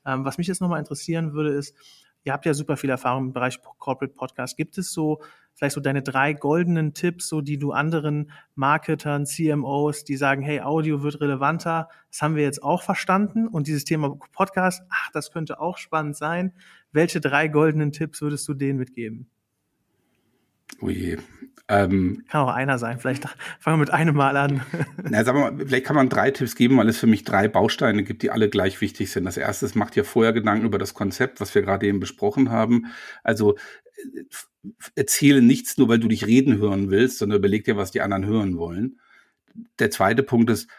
[0.06, 1.74] Ähm, was mich jetzt nochmal interessieren würde, ist,
[2.24, 4.58] ihr habt ja super viel Erfahrung im Bereich Corporate Podcast.
[4.58, 5.22] Gibt es so
[5.54, 10.62] vielleicht so deine drei goldenen Tipps, so die du anderen Marketern, CMOs, die sagen, hey,
[10.62, 15.32] Audio wird relevanter, das haben wir jetzt auch verstanden und dieses Thema Podcast, ach, das
[15.32, 16.54] könnte auch spannend sein.
[16.92, 19.30] Welche drei goldenen Tipps würdest du denen mitgeben?
[20.80, 21.18] Oh je.
[21.68, 23.00] Ähm, kann auch einer sein.
[23.00, 23.24] Vielleicht
[23.60, 24.62] fangen wir mit einem Mal an.
[25.10, 27.48] na, sagen wir mal, vielleicht kann man drei Tipps geben, weil es für mich drei
[27.48, 29.24] Bausteine gibt, die alle gleich wichtig sind.
[29.24, 32.50] Das erste ist, macht dir vorher Gedanken über das Konzept, was wir gerade eben besprochen
[32.50, 32.88] haben.
[33.24, 34.24] Also äh,
[34.96, 38.26] erzähle nichts nur, weil du dich reden hören willst, sondern überleg dir, was die anderen
[38.26, 39.00] hören wollen.
[39.80, 40.70] Der zweite Punkt ist,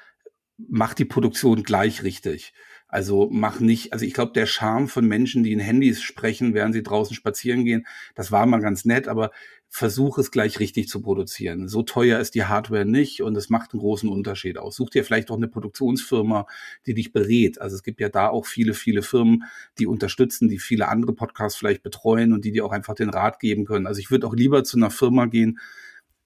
[0.59, 2.53] mach die Produktion gleich richtig.
[2.87, 6.75] Also mach nicht, also ich glaube, der Charme von Menschen, die in Handys sprechen, während
[6.75, 9.31] sie draußen spazieren gehen, das war mal ganz nett, aber
[9.75, 11.67] versuch es gleich richtig zu produzieren.
[11.67, 14.77] So teuer ist die Hardware nicht und es macht einen großen Unterschied aus.
[14.77, 16.47] Such dir vielleicht auch eine Produktionsfirma,
[16.85, 17.59] die dich berät.
[17.59, 19.45] Also es gibt ja da auch viele, viele Firmen,
[19.79, 23.41] die unterstützen, die viele andere Podcasts vielleicht betreuen und die dir auch einfach den Rat
[23.41, 23.87] geben können.
[23.87, 25.59] Also ich würde auch lieber zu einer Firma gehen,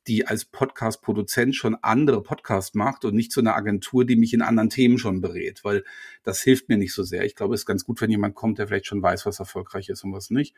[0.09, 4.43] die als Podcast-Produzent schon andere Podcasts macht und nicht zu einer Agentur, die mich in
[4.43, 5.85] anderen Themen schon berät, weil
[6.25, 7.25] das hilft mir nicht so sehr.
[7.25, 9.89] Ich glaube, es ist ganz gut, wenn jemand kommt, der vielleicht schon weiß, was erfolgreich
[9.89, 10.55] ist und was nicht.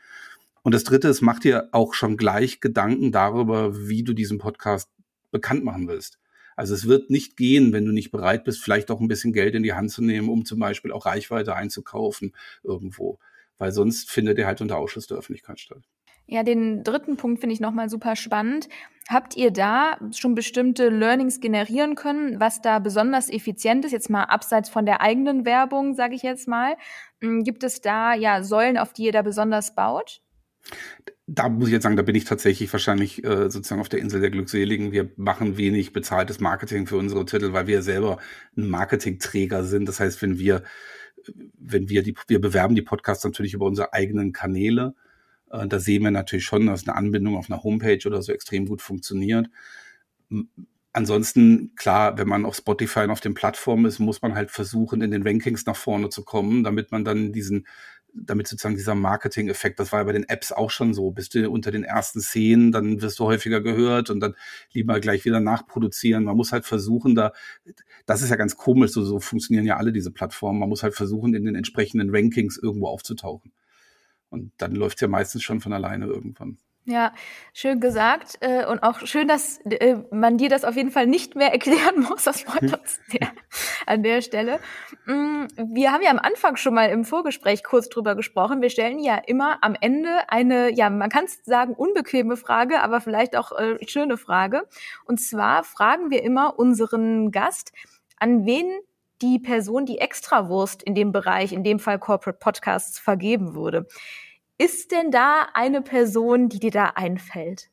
[0.62, 4.90] Und das Dritte ist, mach dir auch schon gleich Gedanken darüber, wie du diesen Podcast
[5.30, 6.18] bekannt machen willst.
[6.56, 9.54] Also es wird nicht gehen, wenn du nicht bereit bist, vielleicht auch ein bisschen Geld
[9.54, 13.18] in die Hand zu nehmen, um zum Beispiel auch Reichweite einzukaufen irgendwo.
[13.58, 15.82] Weil sonst findet er halt unter Ausschuss der Öffentlichkeit statt.
[16.30, 18.68] Ja, den dritten Punkt finde ich nochmal super spannend.
[19.08, 23.92] Habt ihr da schon bestimmte Learnings generieren können, was da besonders effizient ist?
[23.92, 26.76] Jetzt mal abseits von der eigenen Werbung, sage ich jetzt mal.
[27.22, 30.20] Hm, gibt es da ja Säulen, auf die ihr da besonders baut?
[31.26, 34.20] Da muss ich jetzt sagen, da bin ich tatsächlich wahrscheinlich äh, sozusagen auf der Insel
[34.20, 34.92] der Glückseligen.
[34.92, 38.18] Wir machen wenig bezahltes Marketing für unsere Titel, weil wir selber
[38.56, 39.86] ein Marketingträger sind.
[39.86, 40.62] Das heißt, wenn wir,
[41.58, 44.94] wenn wir die, wir bewerben die Podcasts natürlich über unsere eigenen Kanäle.
[45.50, 48.64] Äh, da sehen wir natürlich schon, dass eine Anbindung auf einer Homepage oder so extrem
[48.64, 49.48] gut funktioniert.
[50.92, 55.02] Ansonsten, klar, wenn man auf Spotify und auf den Plattformen ist, muss man halt versuchen,
[55.02, 57.66] in den Rankings nach vorne zu kommen, damit man dann diesen
[58.12, 61.50] damit sozusagen dieser Marketing-Effekt, das war ja bei den Apps auch schon so, bist du
[61.50, 64.34] unter den ersten Szenen, dann wirst du häufiger gehört und dann
[64.72, 66.24] lieber gleich wieder nachproduzieren.
[66.24, 67.32] Man muss halt versuchen, da,
[68.06, 70.58] das ist ja ganz komisch, so, so funktionieren ja alle diese Plattformen.
[70.58, 73.52] Man muss halt versuchen, in den entsprechenden Rankings irgendwo aufzutauchen.
[74.30, 76.58] Und dann läuft ja meistens schon von alleine irgendwann.
[76.88, 77.12] Ja,
[77.52, 81.36] schön gesagt äh, und auch schön, dass äh, man dir das auf jeden Fall nicht
[81.36, 82.24] mehr erklären muss.
[82.24, 83.30] Das freut uns sehr
[83.84, 84.58] an der Stelle.
[85.04, 88.62] Mm, wir haben ja am Anfang schon mal im Vorgespräch kurz drüber gesprochen.
[88.62, 93.02] Wir stellen ja immer am Ende eine, ja, man kann es sagen, unbequeme Frage, aber
[93.02, 94.66] vielleicht auch äh, schöne Frage.
[95.04, 97.72] Und zwar fragen wir immer unseren Gast,
[98.16, 98.66] an wen
[99.20, 103.86] die Person die Extrawurst in dem Bereich, in dem Fall Corporate Podcasts, vergeben würde.
[104.58, 107.70] Ist denn da eine Person, die dir da einfällt?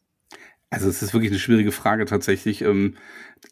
[0.69, 2.61] Also es ist wirklich eine schwierige Frage tatsächlich.
[2.61, 2.95] Ähm,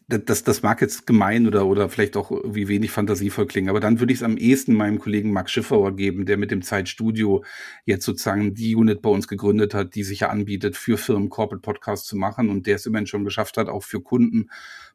[0.08, 3.98] das, das mag jetzt gemein oder, oder vielleicht auch wie wenig fantasievoll klingen, aber dann
[3.98, 7.44] würde ich es am ehesten meinem Kollegen Marc Schiffauer geben, der mit dem Zeitstudio
[7.86, 11.62] jetzt sozusagen die Unit bei uns gegründet hat, die sich ja anbietet, für Firmen Corporate
[11.62, 14.50] Podcasts zu machen und der es immerhin schon geschafft hat, auch für Kunden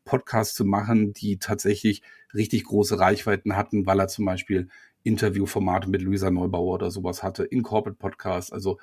[0.05, 4.69] Podcasts zu machen, die tatsächlich richtig große Reichweiten hatten, weil er zum Beispiel
[5.03, 8.79] Interviewformate mit Luisa Neubauer oder sowas hatte, in Corporate Podcasts, also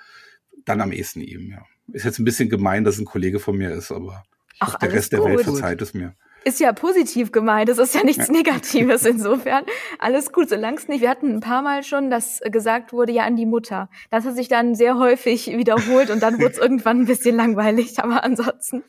[0.65, 1.65] dann am ehesten ihm, ja.
[1.93, 4.25] Ist jetzt ein bisschen gemein, dass ein Kollege von mir ist, aber
[4.59, 5.21] Ach, der Rest gut.
[5.21, 9.65] der Welt verzeiht es mir ist ja positiv gemeint, das ist ja nichts Negatives insofern.
[9.99, 13.25] Alles gut, solange es nicht, wir hatten ein paar Mal schon, dass gesagt wurde, ja
[13.25, 13.91] an die Mutter.
[14.11, 17.99] Das hat sich dann sehr häufig wiederholt und dann wurde es irgendwann ein bisschen langweilig,
[17.99, 18.85] aber ansonsten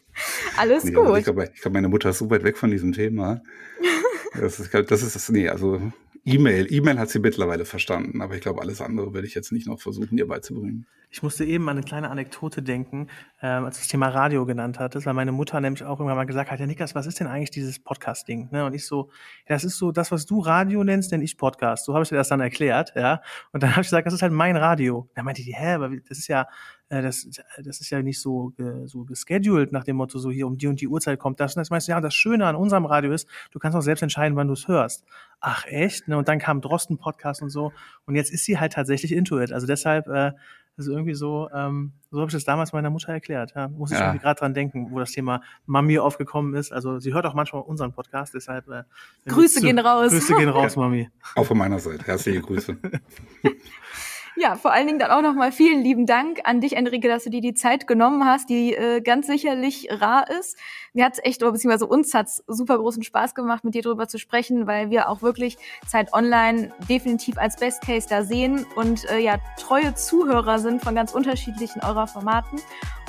[0.55, 1.17] alles nee, gut.
[1.17, 3.41] Ich glaube, glaub, meine Mutter ist so weit weg von diesem Thema.
[4.39, 5.81] Das ist, das ist das, nee, also
[6.27, 6.67] E-Mail.
[6.69, 9.79] E-Mail hat sie mittlerweile verstanden, aber ich glaube, alles andere werde ich jetzt nicht noch
[9.79, 10.85] versuchen, ihr beizubringen.
[11.09, 13.07] Ich musste eben an eine kleine Anekdote denken,
[13.41, 16.25] ähm, als du das Thema Radio genannt hattest, weil meine Mutter nämlich auch irgendwann mal
[16.25, 18.49] gesagt hat, ja Niklas, was ist denn eigentlich dieses Podcast-Ding?
[18.51, 18.65] Ne?
[18.65, 19.09] Und ich so,
[19.47, 21.85] ja, das ist so das, was du Radio nennst, denn ich Podcast.
[21.85, 23.21] So habe ich dir das dann erklärt, ja.
[23.53, 25.09] Und dann habe ich gesagt, das ist halt mein Radio.
[25.15, 26.47] Da meinte die, hä, aber das ist ja,
[26.89, 27.27] äh, das,
[27.63, 28.53] das ist ja nicht so,
[28.85, 31.55] so gescheduled nach dem Motto, so hier um die und die Uhrzeit kommt das.
[31.55, 34.01] Und das meinst du, ja, das Schöne an unserem Radio ist, du kannst auch selbst
[34.01, 35.05] entscheiden, wann du es hörst.
[35.39, 36.07] Ach echt?
[36.07, 36.17] Ne?
[36.17, 37.73] Und dann kam Drosten-Podcast und so.
[38.05, 39.51] Und jetzt ist sie halt tatsächlich into it.
[39.51, 40.31] Also deshalb, äh,
[40.77, 43.53] also irgendwie so, ähm, so habe ich das damals meiner Mutter erklärt.
[43.55, 43.67] Ja.
[43.67, 44.05] Muss ich ja.
[44.05, 46.71] irgendwie gerade dran denken, wo das Thema Mami aufgekommen ist.
[46.71, 48.83] Also sie hört auch manchmal unseren Podcast, deshalb äh,
[49.25, 50.11] Grüße gehen raus.
[50.11, 51.09] Grüße gehen raus, Mami.
[51.35, 52.05] Auch von meiner Seite.
[52.05, 52.77] Herzliche Grüße.
[54.39, 57.31] Ja, vor allen Dingen dann auch nochmal vielen lieben Dank an dich, Enrique, dass du
[57.31, 60.55] dir die Zeit genommen hast, die äh, ganz sicherlich rar ist.
[60.93, 64.19] Mir hat's echt, oder beziehungsweise uns hat's super großen Spaß gemacht, mit dir darüber zu
[64.19, 65.57] sprechen, weil wir auch wirklich
[65.87, 70.93] Zeit Online definitiv als Best Case da sehen und äh, ja, treue Zuhörer sind von
[70.93, 72.59] ganz unterschiedlichen eurer Formaten.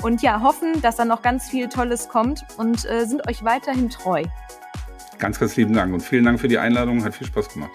[0.01, 3.91] Und ja, hoffen, dass da noch ganz viel Tolles kommt und äh, sind euch weiterhin
[3.91, 4.23] treu.
[5.19, 7.03] Ganz, ganz lieben Dank und vielen Dank für die Einladung.
[7.03, 7.71] Hat viel Spaß gemacht.